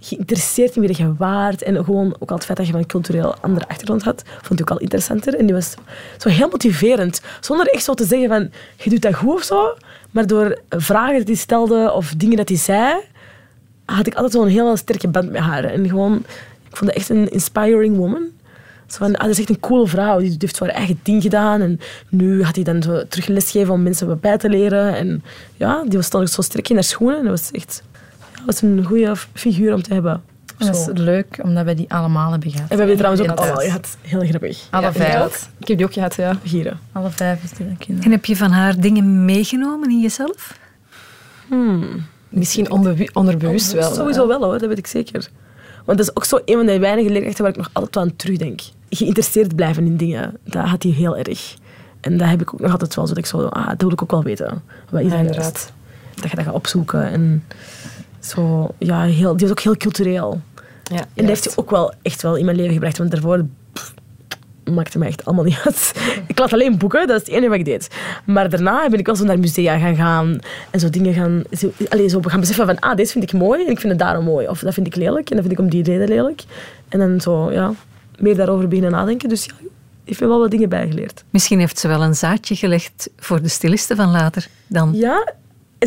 [0.00, 1.62] geïnteresseerd in wie je waard.
[1.62, 4.70] En gewoon ook al het feit dat je een cultureel andere achtergrond had, vond ik
[4.70, 5.34] ook al interessanter.
[5.34, 5.74] En die was
[6.18, 7.20] zo heel motiverend.
[7.40, 9.74] Zonder echt zo te zeggen van, je doet dat goed of zo.
[10.10, 12.94] Maar door vragen die hij stelde of dingen dat hij zei,
[13.84, 15.64] had ik altijd zo'n hele sterke band met haar.
[15.64, 16.16] En gewoon,
[16.68, 18.22] ik vond dat echt een inspiring woman.
[18.86, 20.18] Zo van, ah, dat is echt een coole vrouw.
[20.18, 21.60] Die heeft haar eigen ding gedaan.
[21.60, 24.96] En nu had hij dan zo terug lesgeven om mensen wat bij te leren.
[24.96, 25.22] En
[25.56, 27.18] ja, die was ook zo sterk in haar schoenen.
[27.18, 27.82] En dat was echt
[28.46, 30.22] was een goede figuur om te hebben.
[30.66, 32.70] Dat is leuk, omdat wij die allemaal hebben gehad.
[32.70, 33.96] En we hebben die trouwens ook allemaal gehad.
[34.00, 34.66] Heel grappig.
[34.70, 35.50] Alle Ja, vijf.
[35.58, 36.36] Ik heb die ook gehad, ja.
[36.44, 36.78] Gieren.
[36.92, 38.02] Alle vijf is kinderen.
[38.02, 40.58] En heb je van haar dingen meegenomen in jezelf?
[41.48, 42.06] Hmm.
[42.28, 42.70] Misschien
[43.14, 43.94] onderbewust wel.
[43.94, 45.28] Sowieso wel hoor, dat weet ik zeker.
[45.84, 48.16] Want dat is ook zo een van de weinige leerkrachten waar ik nog altijd aan
[48.16, 48.60] terugdenk.
[48.90, 51.54] Geïnteresseerd blijven in dingen, dat had hij heel erg.
[52.00, 53.14] En dat heb ik ook nog altijd wel zo.
[53.14, 54.62] Dat ik zo, ah, dat wil ik ook wel weten.
[54.90, 55.42] Wat is Ja, dat inderdaad.
[55.44, 55.72] juist?
[56.14, 57.10] Dat je dat gaat opzoeken.
[57.10, 57.44] En
[58.20, 60.40] zo, ja, heel, die is ook heel cultureel.
[60.90, 62.98] Ja, En dat heeft hij ook wel echt wel in mijn leven gebracht.
[62.98, 63.94] Want daarvoor pff,
[64.64, 65.92] maakte mij echt allemaal niet uit.
[66.26, 67.88] Ik las alleen boeken, dat is het enige wat ik deed.
[68.24, 70.38] Maar daarna ben ik wel zo naar musea gaan gaan.
[70.70, 71.42] En zo dingen gaan...
[71.50, 71.70] Zo,
[72.08, 74.48] zo gaan beseffen van, ah, deze vind ik mooi en ik vind het daarom mooi.
[74.48, 76.42] Of dat vind ik lelijk en dat vind ik om die reden lelijk.
[76.88, 77.72] En dan zo, ja,
[78.18, 79.28] meer daarover beginnen nadenken.
[79.28, 79.52] Dus ja,
[80.04, 81.24] heeft me wel wat dingen bijgeleerd.
[81.30, 84.92] Misschien heeft ze wel een zaadje gelegd voor de stilisten van later dan.
[84.94, 85.34] Ja,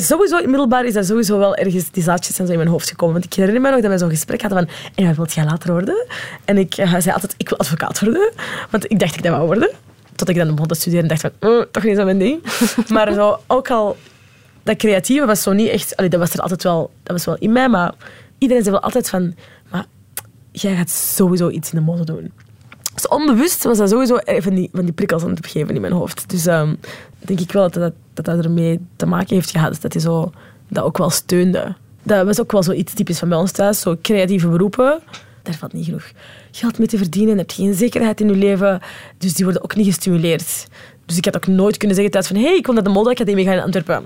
[0.01, 2.89] sowieso in middelbaar is dat sowieso wel ergens, die zaadjes zijn zo in mijn hoofd
[2.89, 3.13] gekomen.
[3.13, 5.45] Want ik herinner me nog dat wij zo'n gesprek hadden van, en wat wilt jij
[5.45, 6.05] later worden?
[6.45, 8.31] En ik eh, zei altijd, ik wil advocaat worden.
[8.69, 9.69] Want ik dacht ik dat wou worden.
[10.15, 12.43] Tot ik dan begon te studeren en dacht van, "Eh, toch niet zo mijn ding.
[12.93, 13.97] maar zo, ook al,
[14.63, 17.37] dat creatieve was zo niet echt, allee, dat was er altijd wel, dat was wel
[17.37, 17.93] in mij, maar
[18.37, 19.35] iedereen zei wel altijd van,
[19.71, 19.85] maar
[20.51, 22.31] jij gaat sowieso iets in de mode doen.
[22.93, 25.93] Dus onbewust was dat sowieso van die, van die prikkels aan het geven in mijn
[25.93, 26.29] hoofd.
[26.29, 26.73] Dus ehm,
[27.17, 29.81] denk ik wel dat dat, dat dat ermee te maken heeft gehad.
[29.81, 30.31] Dat hij zo,
[30.67, 31.75] dat ook wel steunde.
[32.03, 33.79] Dat was ook wel zoiets typisch van bij ons thuis.
[33.79, 34.99] Zo creatieve beroepen,
[35.43, 36.11] daar valt niet genoeg
[36.51, 37.37] geld mee te verdienen.
[37.37, 38.81] heb je geen zekerheid in je leven.
[39.17, 40.67] Dus die worden ook niet gestimuleerd.
[41.05, 42.89] Dus ik had ook nooit kunnen zeggen thuis van hé, hey, ik kon naar de
[42.89, 44.05] modeacademie gaan in Antwerpen.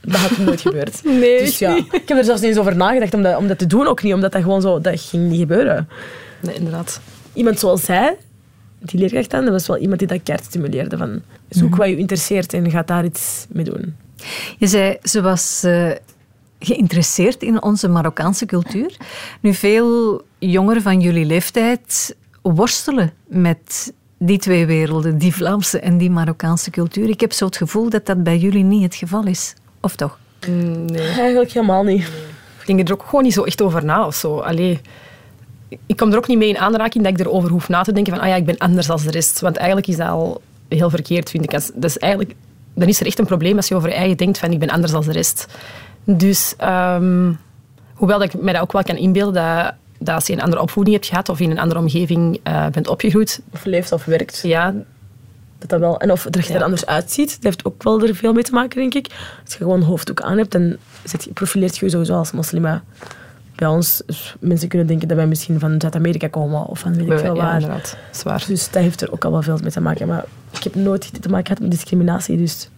[0.00, 1.04] Dat had nooit gebeurd.
[1.04, 3.58] Nee, Dus ja, ik heb er zelfs niet eens over nagedacht om dat, om dat
[3.58, 3.86] te doen.
[3.86, 4.80] Ook niet, omdat dat gewoon zo...
[4.80, 5.88] Dat ging niet gebeuren
[6.40, 7.00] Nee, inderdaad.
[7.32, 8.16] Iemand zoals zij,
[8.78, 10.96] die leerkracht dan, dat was wel iemand die dat keihard stimuleerde.
[10.96, 13.96] Van, zoek wat je interesseert en ga daar iets mee doen.
[14.58, 15.90] Je zei, ze was eh,
[16.58, 18.96] geïnteresseerd in onze Marokkaanse cultuur.
[19.40, 26.10] Nu, veel jongeren van jullie leeftijd worstelen met die twee werelden, die Vlaamse en die
[26.10, 27.08] Marokkaanse cultuur.
[27.08, 29.54] Ik heb zo het gevoel dat dat bij jullie niet het geval is.
[29.80, 30.18] Of toch?
[30.48, 31.00] Nee.
[31.00, 32.10] Eigenlijk helemaal niet.
[32.60, 34.38] Ik denk er ook gewoon niet zo echt over na of zo.
[34.38, 34.80] Allee,
[35.86, 38.12] ik kom er ook niet mee in aanraking dat ik erover hoef na te denken
[38.12, 39.40] van ah ja, ik ben anders dan de rest.
[39.40, 41.50] Want eigenlijk is dat al heel verkeerd, vind ik.
[41.50, 42.34] Dat is eigenlijk,
[42.74, 44.70] dan is er echt een probleem als je over je eigen denkt van ik ben
[44.70, 45.46] anders dan de rest.
[46.04, 47.32] Dus ehm,
[47.94, 50.62] hoewel dat ik mij dat ook wel kan inbeelden dat, dat als je een andere
[50.62, 54.40] opvoeding hebt gehad of in een andere omgeving eh, bent opgegroeid, Of leeft of werkt.
[54.42, 54.74] ja,
[55.58, 58.14] Dat dat wel, en of er je er anders uitziet, dat heeft ook wel er
[58.14, 59.06] veel mee te maken, denk ik.
[59.44, 62.32] Als je gewoon een hoofddoek aan hebt, dan zit je, profileert je je sowieso als
[62.32, 62.82] moslima.
[63.62, 64.02] Bij ons,
[64.40, 67.42] mensen kunnen denken dat wij misschien van Zuid-Amerika komen of van weet ik veel ja,
[67.42, 67.54] waar.
[67.54, 68.44] inderdaad, zwaar.
[68.46, 70.06] Dus dat heeft er ook al wel veel mee te maken.
[70.06, 72.36] Maar ik heb nooit te maken gehad met discriminatie.
[72.36, 72.68] Dus.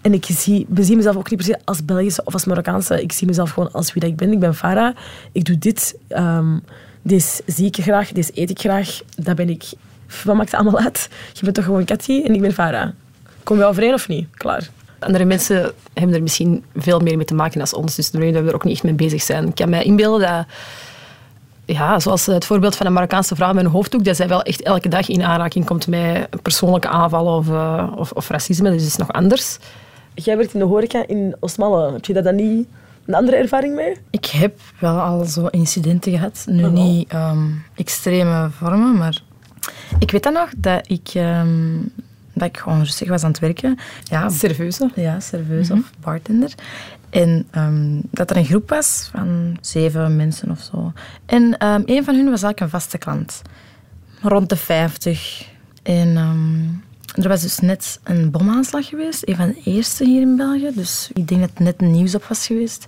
[0.00, 3.02] En ik zie, bezie mezelf ook niet se als Belgische of als Marokkaanse.
[3.02, 4.32] Ik zie mezelf gewoon als wie dat ik ben.
[4.32, 4.96] Ik ben Farah.
[5.32, 5.96] Ik doe dit.
[6.08, 6.58] ehm
[7.02, 8.12] dit zie ik graag.
[8.12, 9.00] Dit eet ik graag.
[9.16, 9.64] Dat ben ik.
[10.24, 11.08] Wat maakt het allemaal uit?
[11.32, 12.88] Je bent toch gewoon Cathy en ik ben Farah.
[13.42, 14.26] Kom je overeen of niet?
[14.34, 14.68] Klaar.
[14.98, 17.94] Andere mensen hebben er misschien veel meer mee te maken dan ons.
[17.94, 19.46] Dus daarom dat we er ook niet echt mee bezig zijn.
[19.48, 20.46] Ik kan mij inbeelden dat...
[21.64, 24.62] Ja, zoals het voorbeeld van een Marokkaanse vrouw met een hoofddoek, dat zij wel echt
[24.62, 28.70] elke dag in aanraking komt met persoonlijke aanvallen of, eh, of, of racisme.
[28.70, 29.58] Dus dat is nog anders.
[30.14, 31.92] Jij werkt in de horeca in Osmalle.
[31.92, 32.66] Heb je daar dan niet
[33.06, 33.96] een andere ervaring mee?
[34.10, 36.44] Ik heb wel al zo incidenten gehad.
[36.48, 36.70] Nu Oh.
[36.70, 39.20] niet ehm, extreme vormen, maar
[39.98, 41.76] ik weet dan nog dat ik, ehm,
[42.36, 43.78] dat ik gewoon rustig was aan het werken.
[44.02, 44.90] Ja, Serveuse.
[44.94, 46.54] ja serveus of bartender.
[47.10, 50.92] En ehm, dat er een groep was van zeven mensen of zo.
[51.26, 53.42] En ehm, een van hun was eigenlijk een vaste klant.
[54.20, 55.48] Rond de 50.
[55.82, 59.28] En ehm, er was dus net een bomaanslag geweest.
[59.28, 60.70] Een van de eerste hier in België.
[60.74, 62.86] Dus ik denk dat het net nieuws op was geweest.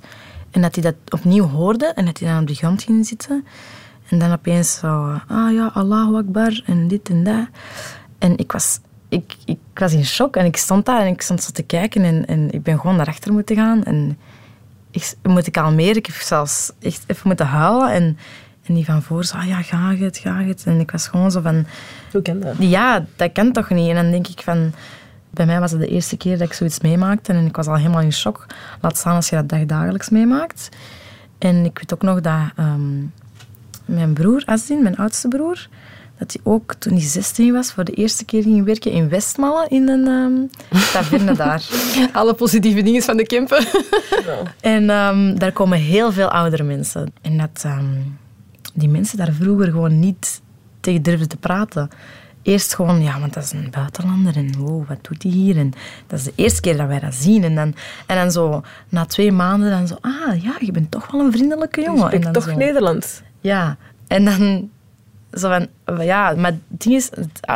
[0.51, 3.45] En dat hij dat opnieuw hoorde en dat hij dan op de grond ging zitten.
[4.09, 7.47] En dan opeens zo, ah ja, Allahu Akbar en dit en dat.
[8.19, 11.43] En ik was, ik, ik was in shock en ik stond daar en ik stond
[11.43, 13.85] zo te kijken en, en ik ben gewoon naar achter moeten gaan.
[13.85, 14.19] En
[14.91, 15.97] ik moet ik kalmeren.
[15.97, 17.93] Ik heb zelfs echt even moeten huilen.
[17.93, 18.19] En,
[18.65, 20.65] en die van voor zo, ah ja, ga het, ga het.
[20.67, 21.67] En ik was gewoon zo van,
[22.13, 22.55] Hoe ken dat?
[22.59, 23.89] ja, dat kan toch niet?
[23.89, 24.73] En dan denk ik van...
[25.31, 27.77] Bij mij was het de eerste keer dat ik zoiets meemaakte en ik was al
[27.77, 28.47] helemaal in shock.
[28.81, 30.69] Laat staan als je dat dagdagelijks meemaakt.
[31.39, 32.99] En ik weet ook nog dat ehm,
[33.85, 35.69] mijn broer, Asdin, mijn oudste broer,
[36.19, 39.67] dat hij ook toen hij 16 was voor de eerste keer ging werken in Westmalle
[39.69, 41.69] in een ehm taverne daar.
[42.13, 43.67] Alle positieve dingen van de Kempen.
[44.61, 47.13] En ehm, daar komen heel veel oudere mensen.
[47.23, 47.85] En dat ehm,
[48.75, 50.41] die mensen daar vroeger gewoon niet
[50.81, 51.89] tegen durfden te praten.
[52.43, 55.57] Eerst gewoon, ja, want dat is een buitenlander en wow, wat doet hij hier?
[55.57, 55.73] En
[56.07, 57.45] dat is de eerste keer dat wij dat zien.
[57.45, 57.75] En dan,
[58.07, 61.33] en dan zo, na twee maanden, dan zo, ah ja, je bent toch wel een
[61.33, 62.11] vriendelijke jongen.
[62.11, 63.23] En dan toch zo, Nederlands?
[63.41, 63.77] Ja,
[64.07, 64.71] en dan
[65.33, 65.69] zo van,
[66.05, 67.11] ja, maar het ding is,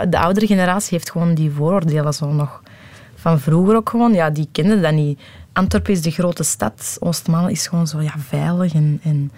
[0.08, 2.62] de oudere generatie heeft gewoon die vooroordelen zo nog
[3.14, 4.14] van vroeger ook gewoon.
[4.14, 5.20] Ja, die kenden dat niet.
[5.52, 9.32] Antwerpen is de grote stad, Oostmalle is gewoon zo ja, veilig en, en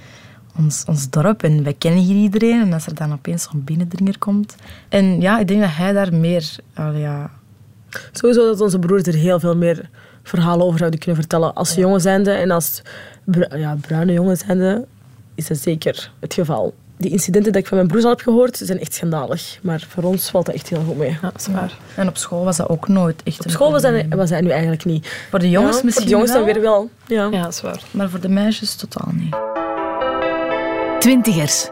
[0.59, 2.61] ons, ons dorp en wij kennen hier iedereen.
[2.61, 4.55] En als er dan opeens zo'n binnendringer komt.
[4.88, 6.57] En ja, ik denk dat hij daar meer...
[6.75, 7.31] allee, ja,
[8.12, 9.90] Sowieso dat onze broers er heel veel meer
[10.23, 11.55] verhalen over zouden kunnen vertellen.
[11.55, 12.83] Als jongen zijnde en als
[13.25, 14.87] bru- ja, bruine jongen zijnde
[15.35, 16.75] is dat zeker het geval.
[16.96, 19.59] Die incidenten die ik van mijn broers al heb gehoord, zijn echt schandalig.
[19.62, 21.11] Maar voor ons valt dat echt heel goed mee.
[21.11, 21.78] Ja, dat is waar.
[21.96, 24.40] en op school was dat ook nooit echt Op een school was dat, was dat
[24.40, 25.26] nu eigenlijk niet.
[25.30, 26.90] Voor de jongens Ja, misschien Voor de jongens dan wel, weer wel.
[27.07, 27.28] Ja.
[27.38, 27.83] Ja, dat is waar.
[27.90, 29.37] maar voor de meisjes totaal niet.
[30.98, 31.68] Twintigers.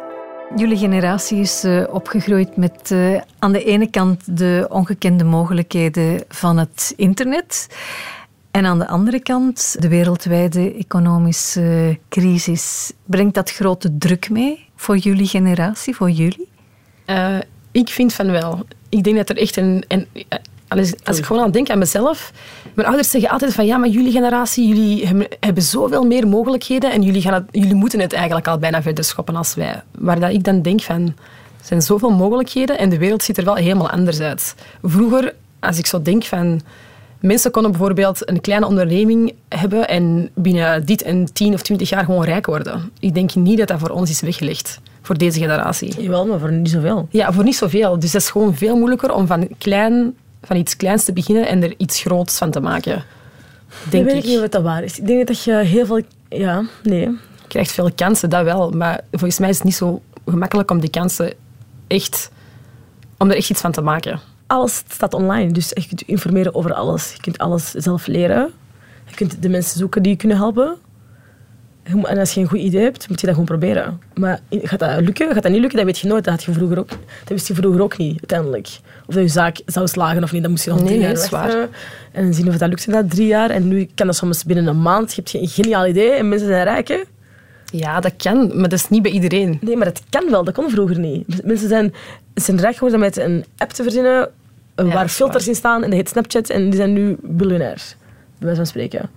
[0.57, 6.59] Jullie generatie is eh, opgegroeid met eh, aan de ene kant de ongekende mogelijkheden van
[6.59, 7.67] het internet.
[8.53, 12.93] En aan de andere kant de wereldwijde economische crisis.
[13.05, 16.49] Brengt dat grote druk mee voor jullie generatie, voor jullie?
[17.05, 17.39] Eh,
[17.71, 18.67] ik vind van wel.
[18.89, 19.85] Ik denk dat er echt een...
[19.89, 20.39] een eh,
[20.69, 22.33] als, als ik gewoon aan denk aan mezelf.
[22.75, 26.93] Mijn ouders zeggen altijd van ja, maar jullie generatie, jullie hebben, hebben zoveel meer mogelijkheden
[26.93, 29.83] en jullie, gaan het, jullie moeten het eigenlijk al bijna verder schoppen als wij.
[29.99, 33.45] Waar dat ik dan denk van, er zijn zoveel mogelijkheden en de wereld ziet er
[33.45, 34.55] wel helemaal anders uit.
[34.83, 36.61] Vroeger, als ik zo denk van...
[37.23, 42.05] Mensen konden bijvoorbeeld een kleine onderneming hebben en binnen dit en 10 of 20 jaar
[42.05, 42.91] gewoon rijk worden.
[43.01, 46.03] Ik denk niet dat dat voor ons is weggelegd, voor deze generatie.
[46.03, 47.09] Jawel, maar voor niet zoveel.
[47.11, 47.99] Ja, voor niet zoveel.
[47.99, 51.63] Dus het is gewoon veel moeilijker om van, klein, van iets kleins te beginnen en
[51.63, 53.05] er iets groots van te maken.
[53.91, 54.23] Denk ik ik.
[54.23, 54.99] weet niet of dat waar is.
[54.99, 56.01] Ik denk dat je heel veel...
[56.29, 57.01] Ja, nee.
[57.01, 58.71] Je krijgt veel kansen, dat wel.
[58.71, 61.33] Maar volgens mij is het niet zo gemakkelijk om die kansen
[61.87, 62.31] echt...
[63.19, 64.21] Om er echt iets van te maken.
[64.47, 67.13] Alles staat online, dus je kunt je informeren over alles.
[67.13, 68.51] Je kunt alles zelf leren.
[69.07, 70.77] Je kunt de mensen zoeken die je kunnen helpen.
[71.83, 74.01] En als je een goed idee hebt, moet je dat gewoon proberen.
[74.15, 75.33] Maar gaat dat lukken?
[75.33, 75.77] Gaat dat niet lukken?
[75.79, 76.25] Dat weet je nooit.
[76.25, 78.69] Dat, had je vroeger ook, dat wist je vroeger ook niet, uiteindelijk.
[79.07, 81.29] Of dat je zaak zou slagen of niet, dat moest je nog Nee, drie nee,
[81.31, 81.69] jaar dat.
[82.13, 83.51] En zien of dat lukt na drie jaar.
[83.51, 85.15] En nu kan dat soms binnen een maand.
[85.15, 86.89] Je hebt een geniaal idee en mensen zijn rijk.
[86.89, 87.01] hè.
[87.73, 89.59] Ja, dat kan, maar dat is niet bij iedereen.
[89.61, 90.45] Nee, maar dat kan wel.
[90.45, 91.45] Dat kon vroeger niet.
[91.45, 91.95] Mensen zijn,
[92.35, 94.29] zijn rijk geworden met een app te verzinnen
[94.77, 95.53] Ja, waar filters waar.
[95.53, 97.77] in staan en dat heet Snapchat en die zijn nu biljonair.
[97.77, 97.95] Bij
[98.39, 99.11] wijze van spreken.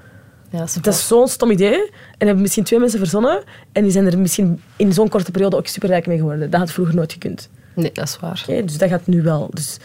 [0.50, 3.84] Ja, dat is Dat is zo'n stom idee en hebben misschien twee mensen verzonnen en
[3.84, 6.50] die zijn er misschien in zo'n korte periode ook superrijk mee geworden.
[6.50, 7.50] Dat had vroeger nooit gekund.
[7.74, 8.44] Nee, dat is waar.
[8.50, 9.50] Oké, Dus dat gaat nu wel.
[9.54, 9.78] Dus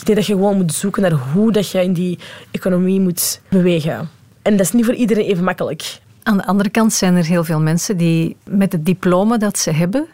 [0.00, 2.18] ik denk dat je gewoon moet zoeken naar hoe dat je in die
[2.50, 4.08] economie moet bewegen.
[4.42, 5.98] En dat is niet voor iedereen even makkelijk.
[6.22, 9.70] Aan de andere kant zijn er heel veel mensen die met het diploma dat ze
[9.70, 10.06] hebben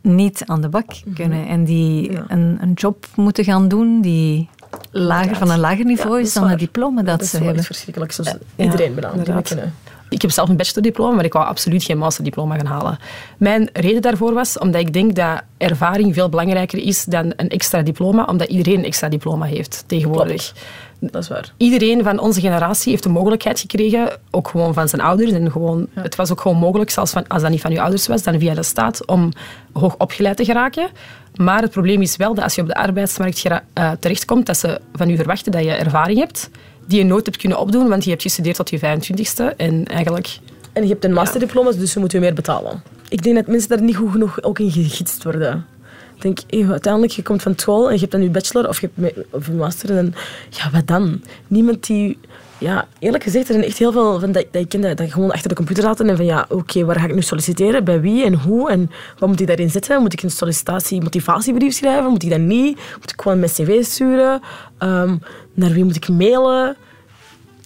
[0.00, 2.24] niet aan de bak kunnen en die Ja.
[2.28, 4.48] een, een job moeten gaan doen die
[4.90, 7.30] lager, van een lager niveau Ja, dat is is dan het diploma dat, Dat is
[7.30, 7.56] ze hebben.
[7.56, 9.70] echt verschrikkelijk, zoals Ja, iedereen bijna.
[10.14, 12.98] Ik heb zelf een bachelordiploma, maar ik wou absoluut geen masterdiploma gaan halen.
[13.38, 17.82] Mijn reden daarvoor was omdat ik denk dat ervaring veel belangrijker is dan een extra
[17.82, 20.52] diploma, omdat iedereen een extra diploma heeft tegenwoordig.
[21.00, 21.52] Dat is waar.
[21.56, 25.32] Iedereen van onze generatie heeft de mogelijkheid gekregen, ook gewoon van zijn ouders.
[25.32, 28.06] En gewoon, Het was ook gewoon mogelijk, zelfs van, als dat niet van je ouders
[28.06, 29.32] was, dan via de staat, om
[29.72, 30.88] hoog opgeleid te geraken.
[31.34, 34.80] Maar het probleem is wel dat als je op de arbeidsmarkt eh, terechtkomt, dat ze
[34.92, 36.50] van je verwachten dat je ervaring hebt,
[36.86, 39.56] die je nooit hebt kunnen opdoen, want je hebt gestudeerd tot je 25ste.
[39.56, 40.38] En eigenlijk...
[40.72, 42.82] En je hebt een masterdiploma, dus ze moeten je meer betalen.
[43.08, 45.66] Ik denk dat mensen daar niet goed genoeg ook in gegidst worden.
[46.14, 48.80] Ik denk, eh, uiteindelijk, je komt van school en je hebt dan je bachelor of
[48.80, 49.90] je hebt of een master.
[49.90, 50.14] En dan,
[50.50, 51.22] ja, wat dan?
[51.46, 52.18] Niemand die...
[52.58, 55.48] Ja, eerlijk gezegd, er zijn echt heel veel van dat, dat ik dat, gewoon achter
[55.48, 57.84] de computer zaten en van ja, oké, waar ga ik nu solliciteren?
[57.84, 58.70] Bij wie en hoe?
[58.70, 60.00] En wat moet ik daarin zetten?
[60.00, 62.10] Moet ik een sollicitatie, motivatiebrief schrijven?
[62.10, 62.78] Moet ik dat niet?
[63.00, 64.40] Moet ik gewoon mijn cv sturen?
[64.78, 65.16] Ehm,
[65.54, 66.76] naar wie moet ik mailen?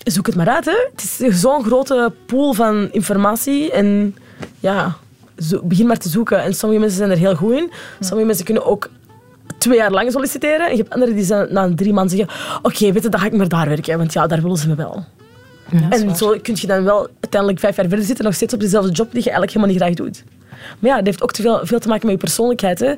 [0.04, 0.64] zoek het maar uit.
[0.64, 0.88] Hè.
[0.90, 3.72] Het is zo'n grote pool van informatie.
[3.72, 4.16] En
[4.60, 4.96] ja,
[5.38, 6.42] zo, begin maar te zoeken.
[6.42, 7.70] En sommige mensen zijn er heel goed in.
[8.00, 8.88] Sommige mensen kunnen ook
[9.58, 10.66] twee jaar lang solliciteren.
[10.66, 12.36] En je hebt anderen die zijn, na drie maanden zeggen...
[12.62, 13.98] Oké, weet je, dan ga ik maar daar werken.
[13.98, 15.04] Want ja, daar willen ze me wel.
[15.90, 18.24] en zo kun je dan wel uiteindelijk vijf jaar verder zitten...
[18.24, 20.24] nog steeds op dezelfde job die je eigenlijk helemaal niet graag doet.
[20.78, 22.78] Maar ja, dat heeft ook te veel, veel te maken met je persoonlijkheid.
[22.78, 22.94] Hè.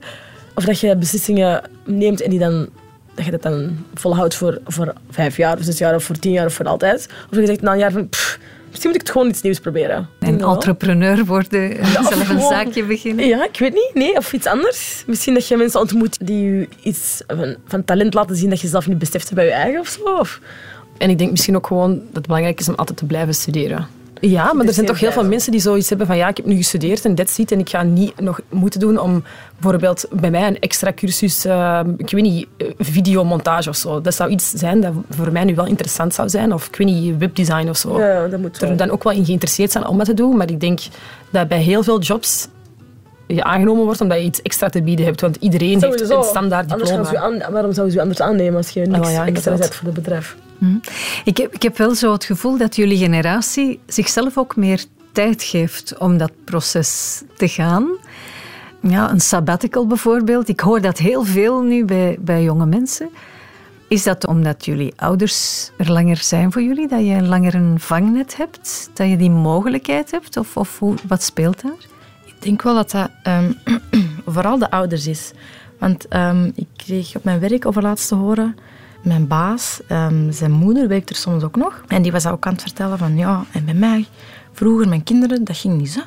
[0.54, 2.68] Of dat je beslissingen neemt en die dan
[3.14, 6.32] dat je dat dan volhoudt voor, voor vijf jaar of zes jaar of voor tien
[6.32, 7.08] jaar of voor altijd.
[7.10, 8.38] Of dat je zegt na een jaar van, pff,
[8.70, 10.09] misschien moet ik het gewoon iets nieuws proberen.
[10.18, 10.46] En Ja.
[10.46, 13.26] entrepreneur worden, zelf een gewoon- zaakje beginnen.
[13.26, 13.90] Ja, ik weet niet.
[13.94, 15.04] Nee, of iets anders.
[15.06, 18.68] Misschien dat je mensen ontmoet die je iets van, van talent laten zien dat je
[18.68, 20.22] zelf niet beseft bij je eigen of zo.
[20.98, 23.87] En ik denk misschien ook gewoon dat het belangrijk is om altijd te blijven studeren.
[24.20, 26.37] Ja, maar er is zijn toch heel veel mensen die zoiets hebben van ja, ik
[26.37, 27.52] heb nu gestudeerd en that's it.
[27.52, 29.24] En ik ga niet nog moeten doen om
[29.59, 34.00] bijvoorbeeld bij mij een extra cursus, eh, ik weet niet, eh, videomontage of zo.
[34.00, 36.52] Dat zou iets zijn dat voor mij nu wel interessant zou zijn.
[36.52, 37.98] Of ik weet niet, webdesign of zo.
[38.00, 40.37] ja, dat moet er dan ook wel in geïnteresseerd zijn om dat te doen.
[40.37, 40.80] Maar ik denk
[41.30, 42.48] dat bij heel veel jobs
[43.34, 45.20] je aangenomen wordt omdat je iets extra te bieden hebt.
[45.20, 47.04] Want iedereen heeft een standaard diploma.
[47.04, 49.56] ze je aan, waarom zouden ze je anders aannemen als je niks wel, ja, extra
[49.56, 50.36] zet voor het bedrijf?
[51.24, 55.42] Ik heb, ik heb wel zo het gevoel dat jullie generatie zichzelf ook meer tijd
[55.42, 57.88] geeft om dat proces te gaan.
[58.80, 60.48] Ja, een sabbatical bijvoorbeeld.
[60.48, 63.10] Ik hoor dat heel veel nu bij, bij jonge mensen.
[63.88, 66.88] Is dat omdat jullie ouders er langer zijn voor jullie?
[66.88, 68.90] Dat je langer een vangnet hebt?
[68.94, 70.36] Dat je die mogelijkheid hebt?
[70.36, 71.86] Of, of hoe, wat speelt daar?
[72.40, 73.53] Ik denk wel dat dat ehm,
[74.35, 75.33] vooral de ouders is.
[75.79, 78.57] Want ehm, ik kreeg op mijn werk overlaatst te horen...
[79.03, 81.83] Mijn baas, ehm, zijn moeder werkt er soms ook nog.
[81.88, 83.16] En die was ook aan het vertellen van...
[83.16, 84.07] Ja, en bij mij,
[84.53, 86.00] vroeger, mijn kinderen, dat ging niet zo.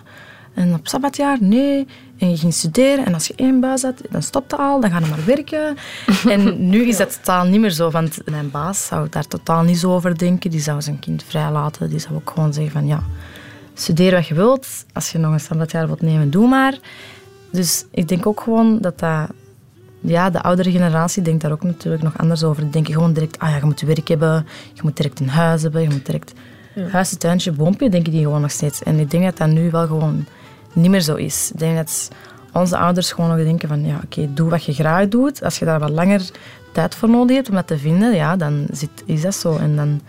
[0.54, 1.88] En op sabbatjaar, nee.
[2.18, 3.06] En je ging studeren.
[3.06, 4.80] En als je één buis had, dan stopte al.
[4.80, 5.78] Dan ga je maar werken.
[6.36, 7.92] en nu is dat totaal niet meer zo.
[7.92, 10.52] Want mijn baas zou daar totaal niet zo over denken.
[10.52, 11.90] Die zou zijn kind vrijlaten.
[11.90, 12.88] Die zou ook gewoon zeggen van...
[12.88, 13.04] Ja,
[13.74, 14.68] studeer wat je wilt.
[14.94, 16.78] Als je nog een sabbatjaar wilt nemen, doe maar.
[17.52, 19.30] Dus ik denk ook gewoon dat dat...
[20.00, 22.62] Ja, de oudere generatie denkt daar ook natuurlijk nog anders over.
[22.62, 24.48] Die denken gewoon direct, ah ja, je moet werk hebben.
[24.74, 25.82] Je moet direct een huis hebben.
[25.82, 26.34] Je moet direct...
[26.92, 28.84] Huisje, tuintje, boompje, denken die gewoon nog steeds.
[28.84, 30.26] En ik denk dat dat nu wel gewoon
[30.74, 31.52] niet meer zo is.
[31.54, 32.10] Ik denk dat
[32.54, 35.44] onze ouders gewoon nog denken van, ja, oké, doe wat je graag doet.
[35.44, 36.30] Als je daar wat langer
[36.72, 39.58] tijd voor nodig hebt om dat te vinden, ja, dan zit, is dat zo.
[39.58, 40.02] En dan,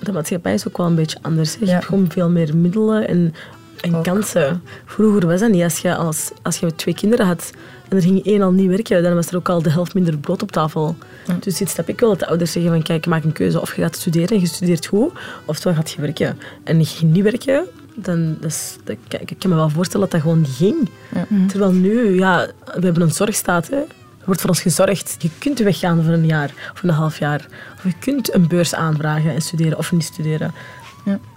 [0.00, 1.52] De maatschappij is ook wel een beetje anders.
[1.54, 1.58] hè.
[1.60, 1.72] Je Ja.
[1.72, 3.34] hebt gewoon veel meer middelen en,
[3.80, 4.04] en Ook.
[4.04, 4.62] kansen.
[4.84, 5.62] Vroeger was dat niet.
[5.62, 7.50] Als je, als, als je twee kinderen had
[7.88, 10.18] en er ging één al niet werken, dan was er ook al de helft minder
[10.18, 10.96] brood op tafel.
[11.40, 13.60] Dus dit snap ik wel dat de ouders zeggen van kijk, maak een keuze.
[13.60, 15.12] Of je gaat studeren en je studeert goed,
[15.44, 16.38] oftewel gaat je werken.
[16.64, 20.10] En je ging niet werken, dan is, dat, kijk, ik kan me wel voorstellen dat
[20.10, 20.88] dat gewoon niet ging.
[21.48, 23.68] Terwijl nu, ja, we hebben een zorgstaat.
[23.68, 23.78] Hè.
[24.26, 25.16] Er wordt voor ons gezorgd.
[25.18, 27.46] Je kunt weggaan voor een jaar of een half jaar.
[27.76, 30.54] Of je kunt een beurs aanvragen en studeren of niet studeren.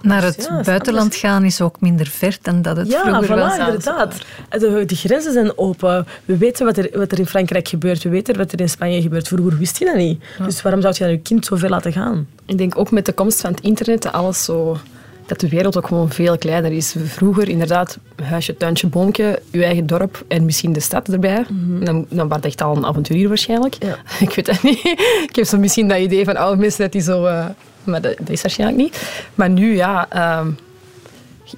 [0.02, 3.00] Naar Dus het ja, is buitenland gaan is ook minder ver dan dat het Ja,
[3.00, 3.58] vroeger voilà, was.
[3.58, 4.14] inderdaad.
[4.50, 6.06] De, de grenzen zijn open.
[6.24, 8.02] We weten wat er, wat er in Frankrijk gebeurt.
[8.02, 9.28] We weten wat er in Spanje gebeurt.
[9.28, 10.22] Vroeger wist je dat niet.
[10.44, 12.26] Dus waarom zou je dan je kind zo ver laten gaan?
[12.46, 14.78] Ik denk ook met de komst van het internet alles zo...
[15.30, 16.94] Dat de wereld ook gewoon veel kleiner is.
[17.04, 21.44] Vroeger inderdaad, huisje, tuintje, boompje, je eigen dorp en misschien de stad erbij.
[21.80, 23.76] Dan, dan was het echt al een avonturier waarschijnlijk.
[23.78, 23.96] Ja.
[24.26, 24.84] Ik weet dat niet.
[25.28, 27.24] Ik heb zo misschien dat idee van oude mensen dat die zo...
[27.24, 27.46] eh,
[27.84, 29.24] maar dat, dat is waarschijnlijk niet.
[29.34, 30.06] Maar nu, ja...
[30.08, 30.50] ehm,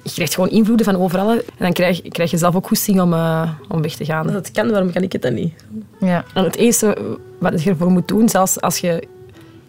[0.03, 1.31] je krijgt gewoon invloeden van overal.
[1.31, 4.23] En dan krijg, krijg je zelf ook goesting om, eh, om weg te gaan.
[4.23, 5.53] Als dat kan, waarom kan ik het dan niet?
[5.99, 6.25] ja.
[6.33, 6.97] En het eerste
[7.39, 9.07] wat je ervoor moet doen, zelfs als je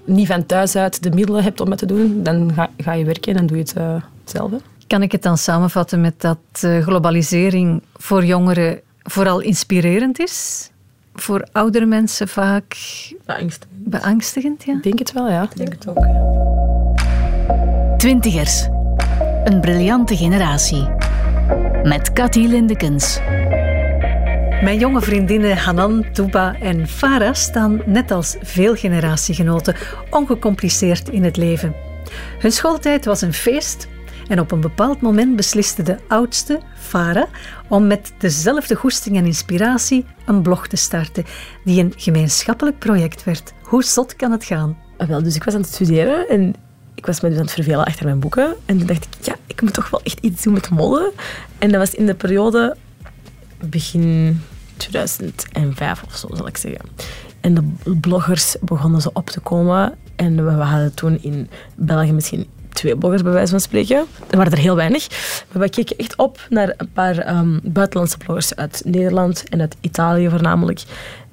[0.05, 3.05] niet van thuis uit de middelen hebt om het te doen, dan ga, ga je
[3.05, 4.51] werken en dan doe je het eh, zelf.
[4.51, 4.57] hè.
[4.87, 10.69] Kan ik het dan samenvatten met dat eh, globalisering voor jongeren vooral inspirerend is?
[11.15, 12.77] Voor oudere mensen vaak
[13.27, 13.67] Angst.
[13.71, 14.73] beangstigend, ja?
[14.73, 15.43] Ik denk het wel, ja.
[15.43, 16.07] Ik denk het ook.
[17.99, 18.67] Twintigers.
[19.45, 20.89] Een briljante generatie.
[21.83, 23.21] Met Cathy Lindekens.
[24.65, 29.77] Mijn jonge vriendinnen Hanan, Touba en Farah staan net als veel generatiegenoten
[30.11, 31.75] ongecompliceerd in het leven.
[32.39, 33.89] Hun schooltijd was een feest
[34.29, 37.29] en op een bepaald moment besliste de oudste, Farah,
[37.69, 41.25] om met dezelfde goesting en inspiratie een blog te starten,
[41.65, 43.53] die een gemeenschappelijk project werd.
[43.63, 44.79] Hoe zot kan het gaan?
[44.97, 46.55] Ah, wel, dus ik was aan het studeren en
[46.95, 48.55] ik was me dus aan het vervelen achter mijn boeken.
[48.67, 51.13] En toen dacht ik, ja, ik moet toch wel echt iets doen met modder.
[51.59, 52.77] En dat was in de periode
[53.69, 54.41] begin
[54.89, 56.85] 2005 of zo, zal ik zeggen.
[57.41, 59.95] En de bloggers begonnen zo op te komen.
[60.17, 64.05] En we hadden toen in België misschien twee bloggers, bij wijze van spreken.
[64.31, 65.09] Er waren er heel weinig.
[65.53, 69.77] Maar we keken echt op naar een paar ehm, buitenlandse bloggers uit Nederland en uit
[69.81, 70.83] Italië voornamelijk.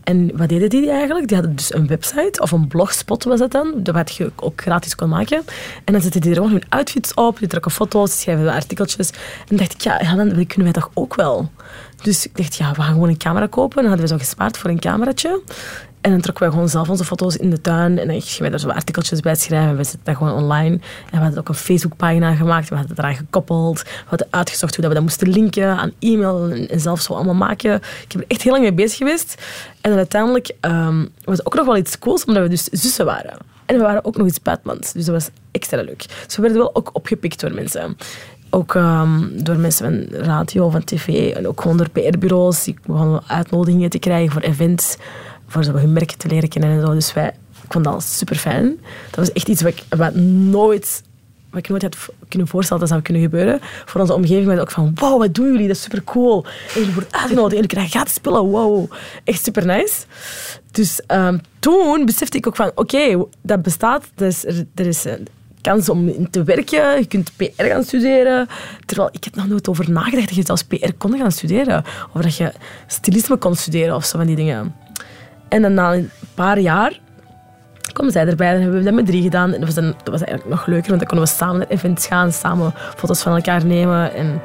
[0.03, 1.27] En wat deden die eigenlijk?
[1.27, 4.95] Die hadden dus een website, of een blogspot was dat dan, dat je ook gratis
[4.95, 5.43] kon maken.
[5.85, 9.09] En dan zetten die er gewoon hun outfits op, die trokken foto's, schreven artikeltjes.
[9.09, 11.49] En dan dacht ik, ja, dan kunnen wij toch ook wel.
[12.01, 13.77] Dus ik dacht, ja, we gaan gewoon een camera kopen.
[13.77, 15.41] En dan hadden we zo gespaard voor een cameraatje.
[16.01, 17.99] En dan trokken wij gewoon zelf onze foto's in de tuin.
[17.99, 19.77] En dan gingen wij daar zo artikeltjes bij schrijven.
[19.77, 20.75] We zetten dat gewoon online.
[20.75, 22.69] En we hadden ook een Facebookpagina gemaakt.
[22.69, 23.81] We hadden het eraan gekoppeld.
[23.81, 26.49] We hadden uitgezocht hoe we dat moesten linken aan e-mail.
[26.49, 27.75] En, zelf zo allemaal maken.
[27.75, 29.41] Ik heb er echt heel lang mee bezig geweest.
[29.81, 33.37] En uiteindelijk ehm, was het ook nog wel iets cools, omdat we dus zussen waren.
[33.65, 34.93] En we waren ook nog iets buitenlands.
[34.93, 36.05] Dus dat was extra leuk.
[36.25, 37.97] Dus we werden wel ook opgepikt door mensen.
[38.53, 42.63] Ook ehm, door mensen van radio, van tv en ook gewoon door PR-bureaus.
[42.63, 44.97] Die begonnen uitnodigingen te krijgen voor events,
[45.47, 46.93] voor zo hun merken te leren kennen en zo.
[46.93, 47.27] Dus wij,
[47.63, 48.79] ik vond dat super fijn.
[49.09, 51.03] Dat was echt iets wat ik nooit,
[51.49, 51.95] wat ik nooit had
[52.27, 53.59] kunnen voorstellen dat zou kunnen gebeuren.
[53.85, 55.67] Voor onze omgeving was ook van, wow, wat doen jullie?
[55.67, 56.45] Dat is super cool.
[56.45, 58.45] En jullie worden uitgenodigd en jullie krijgen gratis spullen.
[58.45, 58.91] Wow,
[59.23, 60.05] echt super nice.
[60.71, 64.03] Dus ehm, toen besefte ik ook van, oké, dat bestaat.
[64.15, 65.05] Dus er, er is
[65.61, 66.97] kans om in te werken.
[66.99, 68.47] Je kunt PR gaan studeren.
[68.85, 71.83] Terwijl ik heb nog nooit over nagedacht dat je zelfs PR kon gaan studeren.
[72.13, 72.51] Of dat je
[72.87, 74.75] stilisme kon studeren of zo van die dingen.
[75.49, 76.99] En dan na een paar jaar
[77.93, 78.51] kwam zij erbij.
[78.51, 79.51] Dan hebben we dat met drie gedaan.
[79.51, 82.31] Dat was, dan, was eigenlijk nog leuker, want dan konden we samen naar events gaan,
[82.31, 84.13] samen foto's van elkaar nemen.
[84.13, 84.41] En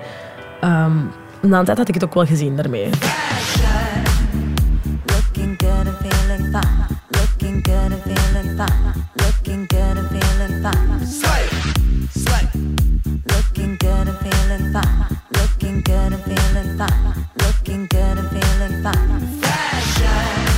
[0.61, 0.97] ehm,
[1.41, 2.91] na een tijd had ik het ook wel gezien daarmee.
[16.77, 17.27] Fine.
[17.39, 19.21] Looking good and feeling fine.
[19.41, 20.57] Fashion.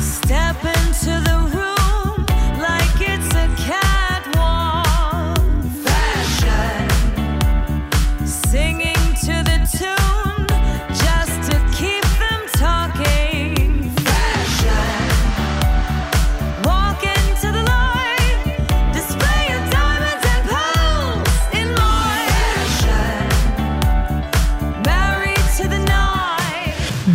[0.00, 1.57] Step into the room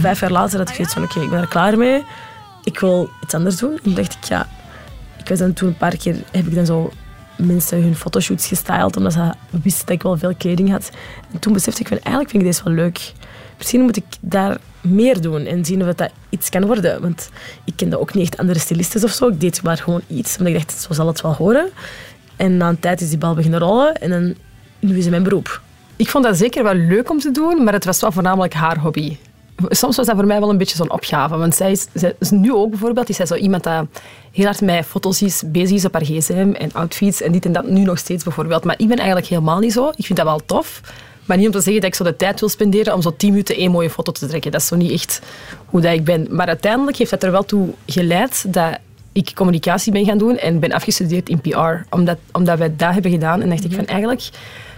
[0.03, 2.03] Vijf jaar later had ik zoiets van, oké, ik ben er klaar mee.
[2.63, 3.71] Ik wil iets anders doen.
[3.71, 4.47] En toen dacht ik, ja...
[5.17, 6.15] Ik was dan toen een paar keer...
[6.31, 6.91] Heb ik dan zo
[7.35, 10.91] mensen hun fotoshoots gestyled, omdat ze wisten dat ik wel veel kleding had.
[11.31, 13.13] En toen besefte ik van, eigenlijk vind ik deze wel leuk.
[13.57, 17.01] Misschien moet ik daar meer doen en zien of dat iets kan worden.
[17.01, 17.29] Want
[17.63, 19.27] ik kende ook niet echt andere stylisten of zo.
[19.27, 21.69] Ik deed maar gewoon iets, omdat ik dacht, zo zal het wel horen.
[22.35, 24.35] En na een tijd is die bal beginnen rollen en dan,
[24.79, 25.61] nu is mijn beroep.
[25.95, 28.79] Ik vond dat zeker wel leuk om te doen, maar het was wel voornamelijk haar
[28.79, 29.17] hobby.
[29.69, 31.37] Soms was dat voor mij wel een beetje zo'n opgave.
[31.37, 33.85] Want zij is, zij is nu ook bijvoorbeeld is zij zo iemand dat
[34.31, 37.51] heel hard met foto's is, bezig is op haar gsm en outfits en dit en
[37.51, 37.67] dat.
[37.67, 38.63] Nu nog steeds bijvoorbeeld.
[38.63, 39.89] Maar ik ben eigenlijk helemaal niet zo.
[39.95, 40.81] Ik vind dat wel tof.
[41.25, 43.29] Maar niet om te zeggen dat ik zo de tijd wil spenderen om zo tien
[43.29, 44.51] minuten één mooie foto te trekken.
[44.51, 45.21] Dat is zo niet echt
[45.65, 46.27] hoe dat ik ben.
[46.29, 48.77] Maar uiteindelijk heeft dat er wel toe geleid dat
[49.11, 51.85] ik communicatie ben gaan doen en ben afgestudeerd in PR.
[51.89, 53.41] Omdat, omdat wij dat hebben gedaan.
[53.41, 54.29] En dacht ik van eigenlijk...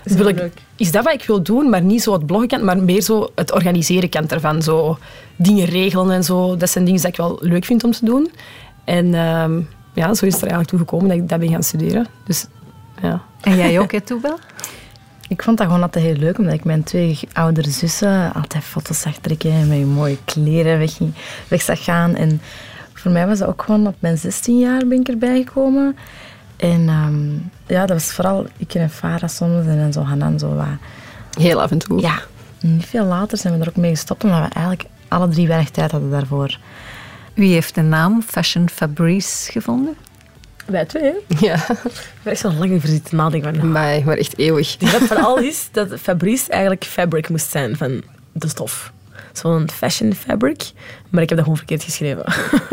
[0.06, 2.78] Wil ik, is dat wat ik wil doen, maar niet zo het bloggen kant, maar
[2.78, 4.62] meer zo het organiseren kant ervan.
[4.62, 4.98] Zo
[5.36, 6.58] dingen regelen en zo.
[6.58, 8.32] Dat zijn dingen die ik wel leuk vind om te doen.
[8.84, 9.60] En ehm,
[9.94, 12.08] ja, zo is het er eigenlijk toe gekomen dat ik dat ben gaan studeren.
[12.26, 12.46] Dus
[13.02, 13.22] ja.
[13.42, 14.38] En jij ook, hè, Toebel?
[15.28, 19.02] Ik vond dat gewoon altijd heel leuk, omdat ik mijn twee oudere zussen altijd foto's
[19.02, 21.14] zag trekken en met mooie kleren weg, ging-
[21.48, 22.16] weg zag gaan.
[22.16, 22.42] En
[22.94, 25.96] voor mij was dat ook gewoon op mijn 16 jaar ben ik erbij gekomen.
[26.72, 27.32] En ehm,
[27.68, 30.66] ja, dat was vooral ik en Farah soms en zo Hanan zo wat.
[31.40, 32.02] Heel af en toe.
[32.02, 32.20] Ja,
[32.62, 35.70] niet veel later zijn we er ook mee gestopt, omdat we eigenlijk alle drie weinig
[35.70, 36.60] tijd hadden daarvoor.
[37.34, 39.96] Wie heeft de naam Fashion Fabrice gevonden?
[40.66, 41.16] Wij twee, hè?
[41.48, 41.56] Ja.
[41.56, 43.56] Ik ben echt zo lang over zitten nadenken.
[43.56, 44.78] Van, Maar, maar echt eeuwig.
[44.78, 48.94] De grap van al is dat Fabrice eigenlijk fabric moest zijn van de stof.
[49.38, 50.72] Zo'n fashion fabric.
[51.10, 52.24] Maar ik heb dat gewoon verkeerd geschreven.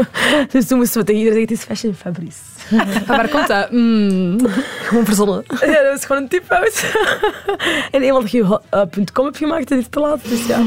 [0.53, 2.39] dus toen moesten we tegen iedereen zeggen, het is fashion Fabrice.
[3.07, 3.71] Maar waar komt dat?
[3.71, 4.39] Mm,
[4.83, 5.45] gewoon verzonnen.
[5.49, 6.95] Ja, dat was gewoon een typfout.
[7.93, 10.19] en eenmaal dat je uh, .com hebt gemaakt, en is te laat.
[10.29, 10.63] Dus ja.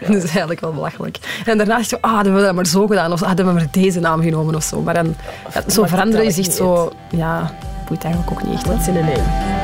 [0.00, 1.18] Dat is eigenlijk wel belachelijk.
[1.44, 3.12] En daarna dacht je, ah, hadden we dat maar zo gedaan.
[3.12, 4.80] Of hadden we maar deze naam genomen of zo.
[4.80, 5.16] Maar dan,
[5.54, 6.92] ja, zo veranderen is echt zo...
[7.10, 7.54] Ja,
[7.88, 8.64] boeit eigenlijk ook niet echt.
[8.64, 8.72] hè.
[8.72, 9.61] What's in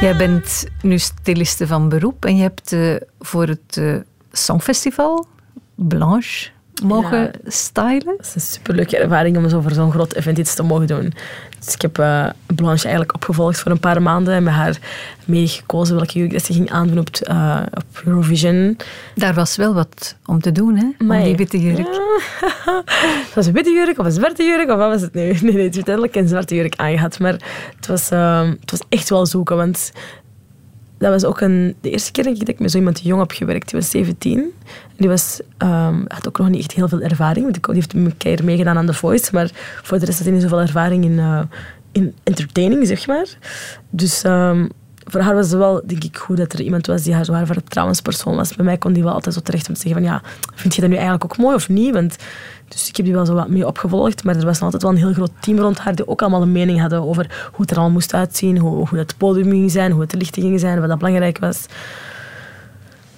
[0.00, 3.96] Jij bent nu styliste van beroep en je hebt eh, voor het eh,
[4.32, 5.26] Songfestival
[5.74, 6.50] Blanche
[6.84, 8.14] mogen stylen.
[8.16, 11.12] Het is een superleuke ervaring om zo voor zo'n groot event iets te mogen doen.
[11.64, 14.78] Dus ik heb eh, Blanche eigenlijk opgevolgd voor een paar maanden en met haar
[15.24, 18.76] meegekozen welke jurk dat ze ging aandoen op, het, eh, op Eurovision.
[19.14, 20.84] Daar was wel wat om te doen, hè?
[20.84, 21.24] Om Amai.
[21.24, 21.88] die witte jurk.
[22.98, 25.32] Het was een witte jurk of een zwarte jurk, of wat was het nu?
[25.48, 27.18] Nee, nee, het is uiteindelijk een zwarte jurk aangehad.
[27.18, 27.36] Maar
[27.76, 29.92] het was, ehm, het was echt wel zoeken, want
[30.98, 33.70] dat was ook een, de eerste keer dat ik met zo iemand jong heb gewerkt.
[33.70, 34.38] Die was 17.
[34.38, 34.52] En
[34.96, 38.16] die was, ehm, had ook nog niet echt heel veel ervaring, want die heeft een
[38.16, 39.50] keer meegedaan aan The Voice, maar
[39.82, 41.40] voor de rest had hij niet zoveel ervaring in, eh,
[41.92, 43.26] in entertaining, zeg maar.
[43.90, 44.66] Dus ehm,
[45.10, 47.32] voor haar was het wel, denk ik, goed dat er iemand was die haar zo
[47.32, 48.56] haar vertrouwenspersoon was.
[48.56, 50.22] Bij mij kon die wel altijd zo terecht om te zeggen van ja,
[50.54, 51.92] vind je dat nu eigenlijk ook mooi of niet?
[52.68, 54.96] Dus ik heb die wel zo wat mee opgevolgd, maar er was altijd wel een
[54.96, 57.78] heel groot team rond haar die ook allemaal een mening hadden over hoe het er
[57.78, 60.80] al moest uitzien, hoe, hoe het podium ging zijn, hoe het de lichten ging zijn,
[60.80, 61.66] wat dat belangrijk was.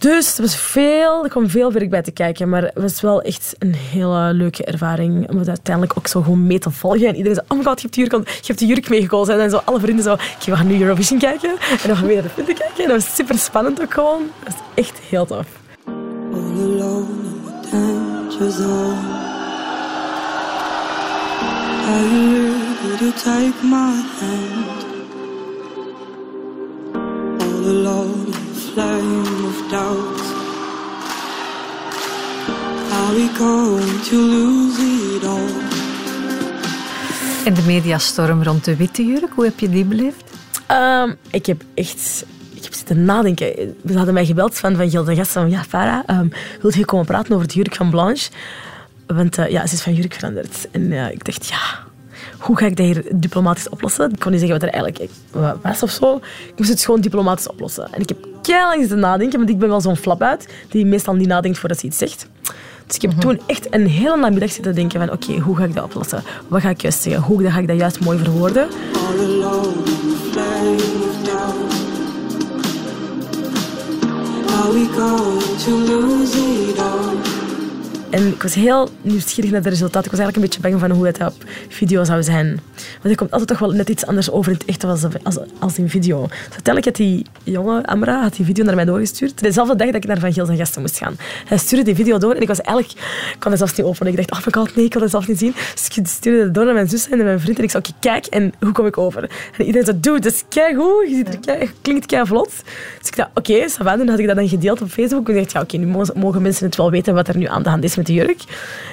[0.00, 3.22] Dus het was veel, er kwam veel werk bij te kijken, maar het was wel
[3.22, 7.06] echt een hele leuke ervaring om het uiteindelijk ook zo gewoon mee te volgen.
[7.08, 9.40] En iedereen zei, oh god, je hebt de jurk, je hebt de jurk meegekozen.
[9.40, 11.50] En zo alle vrienden zo, "Oké, we gaan nu Eurovision kijken.
[11.50, 12.84] En dan gaan we weer naar de kijken.
[12.84, 14.22] En dat was super spannend ook gewoon.
[14.44, 15.46] Dat was echt heel tof.
[15.86, 17.20] all alone
[23.24, 24.84] take my hand?
[27.42, 30.20] All alone flame of doubt.
[32.92, 34.78] Are we going to lose
[35.16, 35.78] it all?
[37.44, 40.24] En de mediastorm rond de witte jurk, hoe heb je die beleefd?
[40.66, 42.24] Ehm, ik heb echt...
[42.54, 43.76] Ik heb zitten nadenken.
[43.82, 46.28] We hadden mij gebeld van, van Gilde Gast van ja, Farah, ehm
[46.60, 48.30] wil je komen praten over de jurk van Blanche?
[49.06, 50.68] Want eh, ja, ze is van jurk veranderd.
[50.70, 51.58] En eh, ik dacht, ja,
[52.38, 54.10] hoe ga ik dat hier diplomatisch oplossen?
[54.10, 55.12] Ik kon niet zeggen wat er eigenlijk
[55.62, 56.16] was of zo.
[56.46, 57.92] Ik moest het gewoon diplomatisch oplossen.
[57.92, 61.14] En ik heb keihard zitten nadenken, want ik ben wel zo'n flap uit, die meestal
[61.14, 62.28] niet nadenkt voordat ze iets zegt.
[62.86, 65.74] Dus ik heb toen echt een hele namiddag zitten denken van oké, hoe ga ik
[65.74, 66.22] dat oplossen?
[66.48, 67.22] Wat ga ik juist zeggen?
[67.22, 68.68] Hoe ga ik dat juist mooi verwoorden?
[75.72, 77.29] All
[78.10, 80.04] En ik was heel nieuwsgierig naar het resultaat.
[80.04, 82.60] Ik was eigenlijk een beetje bang van hoe het op video zou zijn.
[82.74, 85.38] Want er komt altijd toch wel net iets anders over in het echt als, als,
[85.58, 86.26] als in video.
[86.26, 89.40] Dus uiteindelijk had die jonge Amra had die video naar mij doorgestuurd.
[89.40, 91.16] Dezelfde dag dat ik naar Van Giel zijn gasten moest gaan.
[91.44, 92.98] Hij stuurde die video door en ik was eigenlijk...
[93.32, 94.12] Ik kon het zelfs niet openen.
[94.12, 95.54] Ik dacht, oh my god, nee, ik kan het zelf niet zien.
[95.74, 97.58] Dus ik stuurde het door naar mijn zus en naar mijn vriend.
[97.58, 99.22] En ik zei, oké, kijk, en hoe kom ik over?
[99.58, 101.08] En iedereen zei, dude, dat is keigoed.
[101.08, 102.52] Je ziet er klinkt vlot.
[102.98, 103.96] Dus ik dacht, oké, okay.
[103.96, 105.28] Toen had ik dat dan gedeeld op Facebook.
[105.28, 107.62] En ik dacht, ja, oké, nu mogen mensen het wel weten wat er nu aan
[107.62, 108.42] de hand is met de jurk.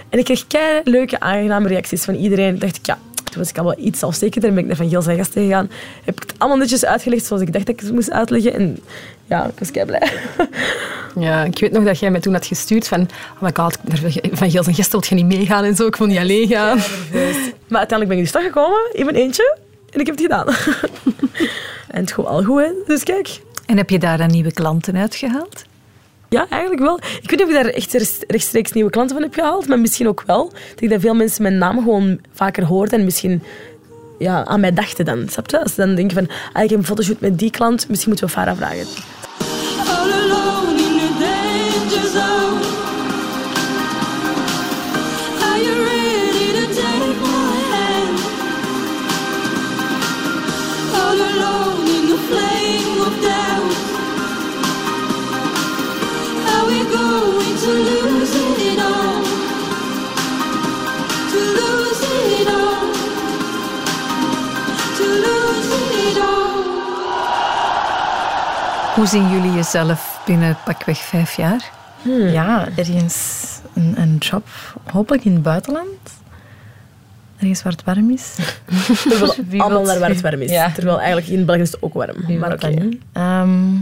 [0.10, 2.54] En ik kreeg kei leuke, aangename reacties van iedereen.
[2.54, 4.50] Ik dacht ik, ja, toen was ik al wel iets zelfzekerder.
[4.50, 5.70] Ben ik naar Van Giel zijn gasten gegaan.
[6.04, 8.54] Heb ik het allemaal netjes uitgelegd zoals ik dacht dat ik het moest uitleggen.
[8.54, 8.80] En
[9.26, 10.12] ja, ik was kei blij.
[11.20, 13.02] Ja, ik weet nog dat jij mij toen had gestuurd van...
[13.36, 13.78] Oh my god,
[14.32, 15.86] Van Giel zijn gasten wil je niet meegaan en zo.
[15.86, 16.78] Ik wil niet alleen gaan.
[17.68, 19.58] Maar uiteindelijk ben ik dus toch gekomen in mijn eentje.
[19.90, 20.48] En ik heb het gedaan.
[21.96, 22.72] en het gewoon al goed, hè.
[22.86, 23.40] Dus kijk.
[23.66, 25.66] En heb je daar dan nieuwe klanten uitgehaald?
[26.30, 26.98] Ja, eigenlijk wel.
[26.98, 30.08] Ik weet niet of ik daar echt rechtstreeks nieuwe klanten van heb gehaald, maar misschien
[30.08, 30.52] ook wel.
[30.72, 33.44] Ik denk dat veel mensen mijn naam gewoon vaker hoorden en misschien
[34.18, 35.28] ja, aan mij dachten dan.
[35.30, 35.64] Snap je?
[35.64, 38.34] Als dan denken van, ah, ik heb een fotoshoot met die klant, misschien moeten we
[38.34, 38.86] Farah vragen.
[69.08, 71.72] Hoe zien jullie jezelf binnen pakweg vijf jaar?
[72.32, 74.48] Ja, ergens een, een job,
[74.92, 76.00] hopelijk in het buitenland.
[77.38, 78.36] Ergens waar het warm is.
[79.10, 80.52] Terwijl allemaal naar waar het warm is.
[80.52, 80.72] Ja.
[80.72, 82.26] Terwijl eigenlijk in België is het ook warm.
[82.26, 82.90] Wie maar oké.
[83.14, 83.76] Ehm,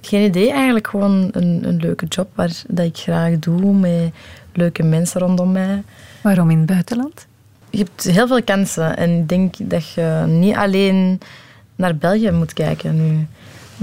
[0.00, 4.12] geen idee, eigenlijk gewoon een, een leuke job waar, dat ik graag doe met
[4.52, 5.82] leuke mensen rondom mij.
[6.20, 7.26] Waarom in het buitenland?
[7.70, 11.20] Je hebt heel veel kansen en ik denk dat je niet alleen
[11.76, 13.26] naar België moet kijken nu.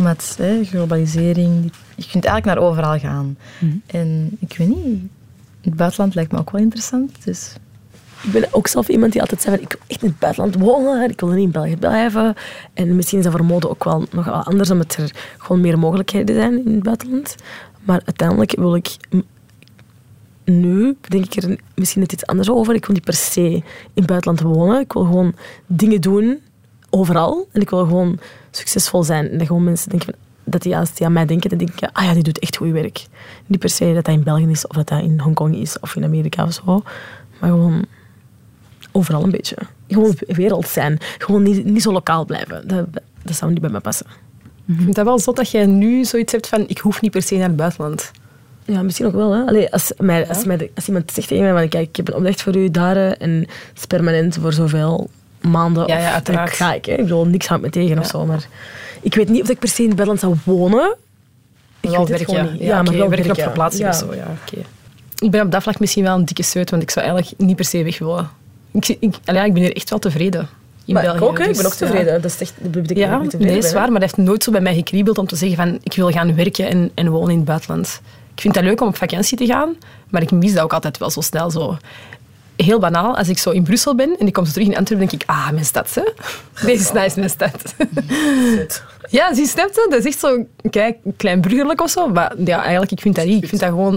[0.02, 3.38] Met hè, globalisering, je kunt eigenlijk naar overal gaan.
[3.86, 5.02] En ik weet niet,
[5.62, 7.24] het buitenland lijkt me ook wel interessant.
[7.24, 7.56] Dus
[8.24, 10.56] Ik ben ook zelf iemand die altijd zei van, ik wil echt in het buitenland
[10.56, 11.10] wonen.
[11.10, 12.36] Ik wil niet in België blijven.
[12.74, 15.80] En misschien is dat voor mode ook wel nog wel anders, omdat er gewoon meer
[15.80, 17.36] mogelijkheden zijn in het buitenland.
[17.84, 18.98] Maar uiteindelijk wil ik...
[20.46, 22.76] Nu denk ik er misschien net iets anders over.
[22.76, 24.80] Ik wil niet per se in het buitenland wonen.
[24.80, 25.36] Ik wil gewoon
[25.68, 26.40] dingen doen,
[26.92, 27.48] overal.
[27.52, 28.20] En ik wil gewoon
[28.52, 29.30] succesvol zijn.
[29.30, 30.14] En dat gewoon mensen denken
[30.44, 32.56] dat die, als die aan mij denken, dan denk ik, ah ja, die doet echt
[32.58, 33.06] goed werk.
[33.46, 35.96] Niet per se dat dat in België is, of dat dat in Hongkong is, of
[35.96, 36.84] in Amerika of zo.
[37.40, 37.86] Maar gewoon
[38.92, 39.56] overal een beetje.
[39.88, 40.98] Gewoon wereld zijn.
[41.18, 42.68] Gewoon niet, niet zo lokaal blijven.
[42.68, 42.86] Dat,
[43.24, 44.06] dat zou niet bij mij passen.
[44.68, 46.64] Ik vind dat wel zot dat jij nu zoiets hebt van...
[46.68, 48.12] Ik hoef niet per se naar het buitenland.
[48.66, 49.32] Ja, misschien ook wel.
[49.32, 49.46] Hè?
[49.46, 52.16] Allee, als, mij, als, mij, als iemand zegt tegen mij, van, kijk, ik heb een
[52.16, 55.10] opdracht voor u daar hè, en het is permanent voor zoveel
[55.42, 55.88] maanden.
[55.88, 56.52] Ja, ja, of- uiteraard.
[56.52, 56.86] ga ik.
[56.86, 56.92] Hè?
[56.92, 58.26] Ik bedoel, niks houdt me tegen of zo.
[58.26, 58.46] Maar
[59.02, 60.96] ik weet niet of ik per se in het buitenland zou wonen.
[61.80, 62.52] Ik Wel weet het werk, ja.
[62.52, 62.62] niet.
[62.62, 63.90] Ja, maar werken op verplaatsing Ja.
[63.90, 64.14] of zo.
[64.16, 64.62] Ja, oké.
[65.20, 67.56] Ik ben op dat vlak misschien wel een dikke seut, want ik zou eigenlijk niet
[67.56, 68.30] per se weg willen.
[68.72, 70.48] Ik, ik, allee, ik ben hier echt wel tevreden
[70.86, 71.18] in Maar België.
[71.18, 71.78] ik ook, ik dus, ben ook ja.
[71.78, 72.22] tevreden.
[72.22, 74.52] Dat, is echt, dat betekent Ja, dat nee, is waar, maar dat heeft nooit zo
[74.52, 77.36] bij mij gekriebeld om te zeggen van ik wil gaan werken en, en wonen in
[77.36, 78.02] het buitenland.
[78.36, 79.76] Ik vind het leuk om op vakantie te gaan,
[80.10, 81.52] maar ik mis dat ook altijd wel zo snel.
[81.52, 81.78] Zo.
[82.64, 83.18] Heel banaal.
[83.18, 85.30] Als ik zo in Brussel ben en ik kom zo terug in Antwerpen, denk ik,
[85.30, 86.02] ah, mijn stad, hè.
[86.68, 87.76] Deze is nice, mijn stad.
[89.10, 89.88] ja, zie je, snapt het?
[89.90, 92.08] Dat is echt zo kijk, klein burgerlijk of zo.
[92.08, 93.44] Maar ja, eigenlijk, ik vind dat niet.
[93.44, 93.96] Ik vind dat gewoon...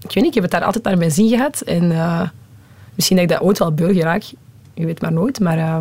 [0.00, 1.60] Ik weet niet, ik heb het daar altijd naar mijn zin gehad.
[1.60, 2.20] En eh,
[2.94, 4.22] misschien dat ik dat ooit wel beu raak.
[4.74, 5.58] Je weet maar nooit, maar...
[5.58, 5.78] eh,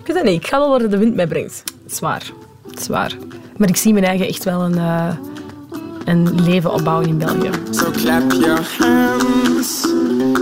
[0.00, 0.42] Ik weet het niet.
[0.42, 1.62] Ik ga wel waar de wind mij brengt.
[1.82, 2.30] het is waar.
[2.70, 3.16] Het is waar.
[3.56, 5.08] Maar ik zie mijn eigen echt wel een, eh,
[6.04, 7.50] een leven opbouwen in België.
[7.70, 9.78] So clap your hands.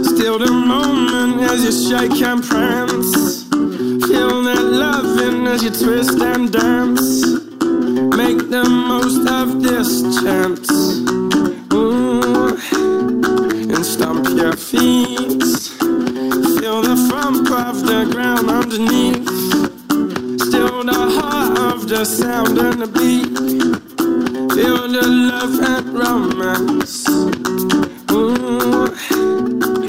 [0.03, 3.45] Still the moment as you shake and prance.
[4.07, 7.27] Feel that loving as you twist and dance.
[8.17, 10.78] Make the most of this chance.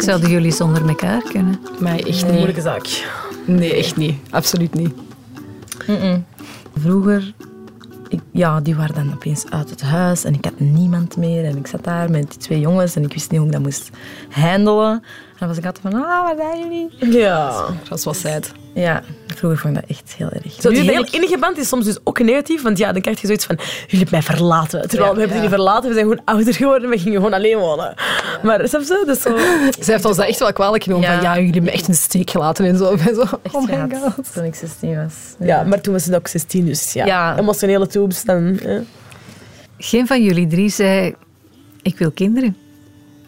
[0.10, 1.60] Zouden jullie zonder elkaar kunnen?
[1.80, 2.34] Mij echt niet.
[2.34, 3.06] Moeilijke zaak.
[3.46, 4.16] Nee, echt niet.
[4.30, 4.94] Absoluut niet.
[6.78, 7.34] Vroeger,
[8.08, 11.46] ik, ja, die waren dan opeens uit het huis en ik had niemand meer.
[11.46, 13.64] En ik zat daar met die twee jongens en ik wist niet hoe ik dat
[13.64, 13.90] moest
[14.30, 14.92] handelen.
[14.92, 15.02] En
[15.40, 17.18] dan was ik altijd van, ah, waar zijn jullie?
[17.20, 17.66] Ja.
[17.90, 18.52] Dat is wel sad.
[18.74, 19.04] Ja,
[19.40, 20.62] vroeger vond ik dat echt heel erg.
[20.62, 23.22] Zo, die heel ik- innige band is soms dus ook negatief, want ja, dan krijg
[23.22, 23.56] je zoiets van,
[23.88, 24.88] jullie hebben mij verlaten.
[24.90, 27.58] Terwijl we hebben die niet verlaten, we zijn gewoon ouder geworden, we gingen gewoon alleen
[27.58, 27.94] wonen.
[28.44, 29.04] Maar snap je?
[29.06, 29.38] Dat is zo...
[29.86, 31.08] Zij heeft ons dat echt wel kwalijk genomen.
[31.10, 31.14] Ja.
[31.16, 32.96] Van, ja, jullie hebben me echt in de steek gelaten en zo.
[32.96, 34.34] Ben zo echt oh my god.
[34.34, 35.14] toen ik 16 was.
[35.48, 37.06] Ja, maar toen was ze ook 16, dus ja.
[37.06, 37.38] Ja.
[37.38, 38.60] Emotionele tubes, dan...
[39.78, 41.16] Geen van jullie drie zei,
[41.82, 42.58] ik wil kinderen.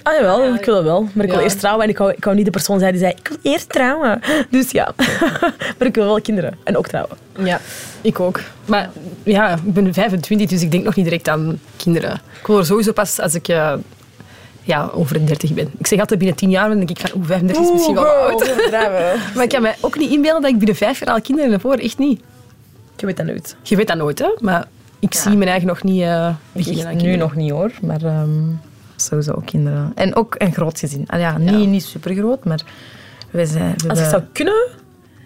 [0.03, 1.07] Ah jawel, ik wil dat wel.
[1.13, 1.45] Maar ik wil Ja.
[1.45, 3.37] eerst trouwen en ik wou, ik wou niet de persoon zijn die zei, ik wil
[3.41, 4.21] eerst trouwen.
[4.49, 4.93] Dus ja.
[5.77, 6.57] maar ik wil wel kinderen.
[6.63, 7.17] En ook trouwen.
[7.43, 7.59] Ja,
[8.01, 8.39] ik ook.
[8.65, 8.89] Maar
[9.23, 12.21] ja, ik ben 25, dus ik denk nog niet direct aan kinderen.
[12.39, 13.73] Ik wil er sowieso pas als ik eh,
[14.63, 15.71] ja, over de 30 ben.
[15.77, 18.05] Ik zeg altijd binnen 10 jaar, dan denk ik van, oeh, 35 is misschien wel
[18.05, 18.53] oud.
[19.35, 21.61] Maar ik kan mij ook niet inbeelden dat ik binnen 5 jaar al kinderen heb,
[21.61, 21.73] hoor.
[21.75, 22.21] Echt niet.
[22.97, 23.55] Je weet dat nooit.
[23.61, 24.27] Je weet dat nooit, hè.
[24.39, 24.67] Maar
[24.99, 28.29] ik zie mijn eigen nog niet eh beginnen nu nog niet hoor, maar ehm,
[29.05, 29.91] sowieso ook kinderen.
[29.95, 31.03] En ook een groot gezin.
[31.07, 31.55] Ah, ja, niet, Ja.
[31.57, 32.61] niet super groot, maar
[33.29, 33.73] we zijn.
[33.77, 34.67] We Als ik zou kunnen,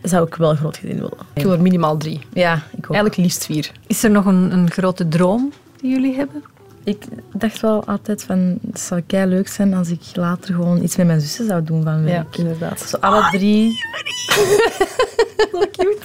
[0.03, 1.17] zou ik wel een groot gezin willen.
[1.33, 2.19] Ik wil er minimaal drie.
[2.33, 2.85] Ja, ik ook.
[2.95, 3.71] Eigenlijk liefst vier.
[3.87, 5.51] Is er nog een, een grote droom
[5.81, 6.43] die jullie hebben?
[6.83, 7.03] Ik
[7.33, 11.05] dacht wel altijd van, het zou kei leuk zijn als ik later gewoon iets met
[11.07, 12.37] mijn zussen zou doen van werk.
[12.37, 12.79] inderdaad.
[12.81, 13.71] Zo alle drie.
[15.51, 15.97] Zo cute.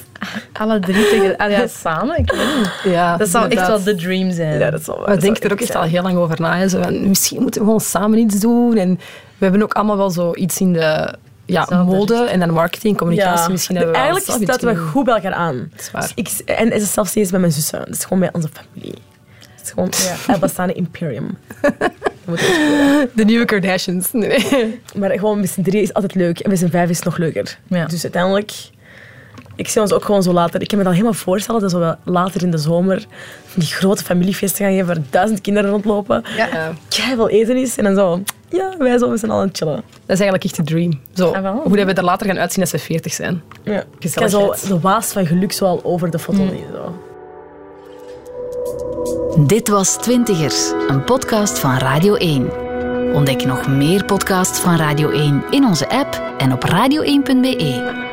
[0.52, 2.18] Alle drie tegen, ah, ja, samen.
[2.18, 2.92] Ik weet niet.
[2.92, 4.58] Ja, Dat zou echt wel de dream zijn.
[4.58, 5.06] Ja, dat wel waar.
[5.06, 6.56] Maar ik Dat denk zou er ook echt al heel lang over na.
[6.56, 6.68] hè.
[6.68, 8.76] Zo van, misschien moeten we gewoon samen iets doen.
[8.76, 8.94] En
[9.38, 11.14] we hebben ook allemaal wel zo iets in de
[11.44, 13.42] ja, mode en dan marketing, communicatie.
[13.44, 15.70] Ja, Misschien hebben we wel eigenlijk staat we goed bij elkaar aan.
[15.78, 16.02] is waar.
[16.02, 17.78] Dus ik, en het is zelfs niet eens bij mijn zussen.
[17.80, 18.98] Het is gewoon bij onze familie.
[19.38, 19.90] Het is gewoon
[20.26, 20.32] ja.
[20.32, 21.38] El Bastane Imperium.
[22.24, 22.38] Dat.
[23.14, 24.12] De nieuwe Kardashians.
[24.12, 24.80] Nee.
[24.94, 26.38] maar gewoon met z'n drie is altijd leuk.
[26.38, 27.58] En met z'n vijf is het nog leuker.
[27.68, 27.86] Ja.
[27.86, 28.52] Dus uiteindelijk...
[29.60, 30.60] Ik zie ons ook gewoon zo later...
[30.60, 33.06] Ik kan me dat helemaal voorstellen dat we wel later in de zomer
[33.54, 36.22] die grote familiefeesten gaan geven waar duizend kinderen rondlopen.
[36.36, 36.72] Ja.
[36.88, 37.76] Keiveel eten is.
[37.76, 38.22] En dan zo...
[38.48, 39.74] Ja, wij zo met z'n allen chillen.
[39.74, 41.00] Dat is eigenlijk echt de dream.
[41.14, 41.60] Zo, Ah, wel.
[41.64, 43.42] hoe dat we er later gaan uitzien als we 40 zijn.
[43.62, 43.84] Ja.
[43.98, 46.48] Ik kan zo de waas van geluk zo al over de foto.
[46.72, 46.98] Zo.
[49.46, 52.50] Dit was Twintigers, een podcast van Radio 1.
[53.14, 58.08] Ontdek nog meer podcasts van Radio 1 in onze app en op radio1.be.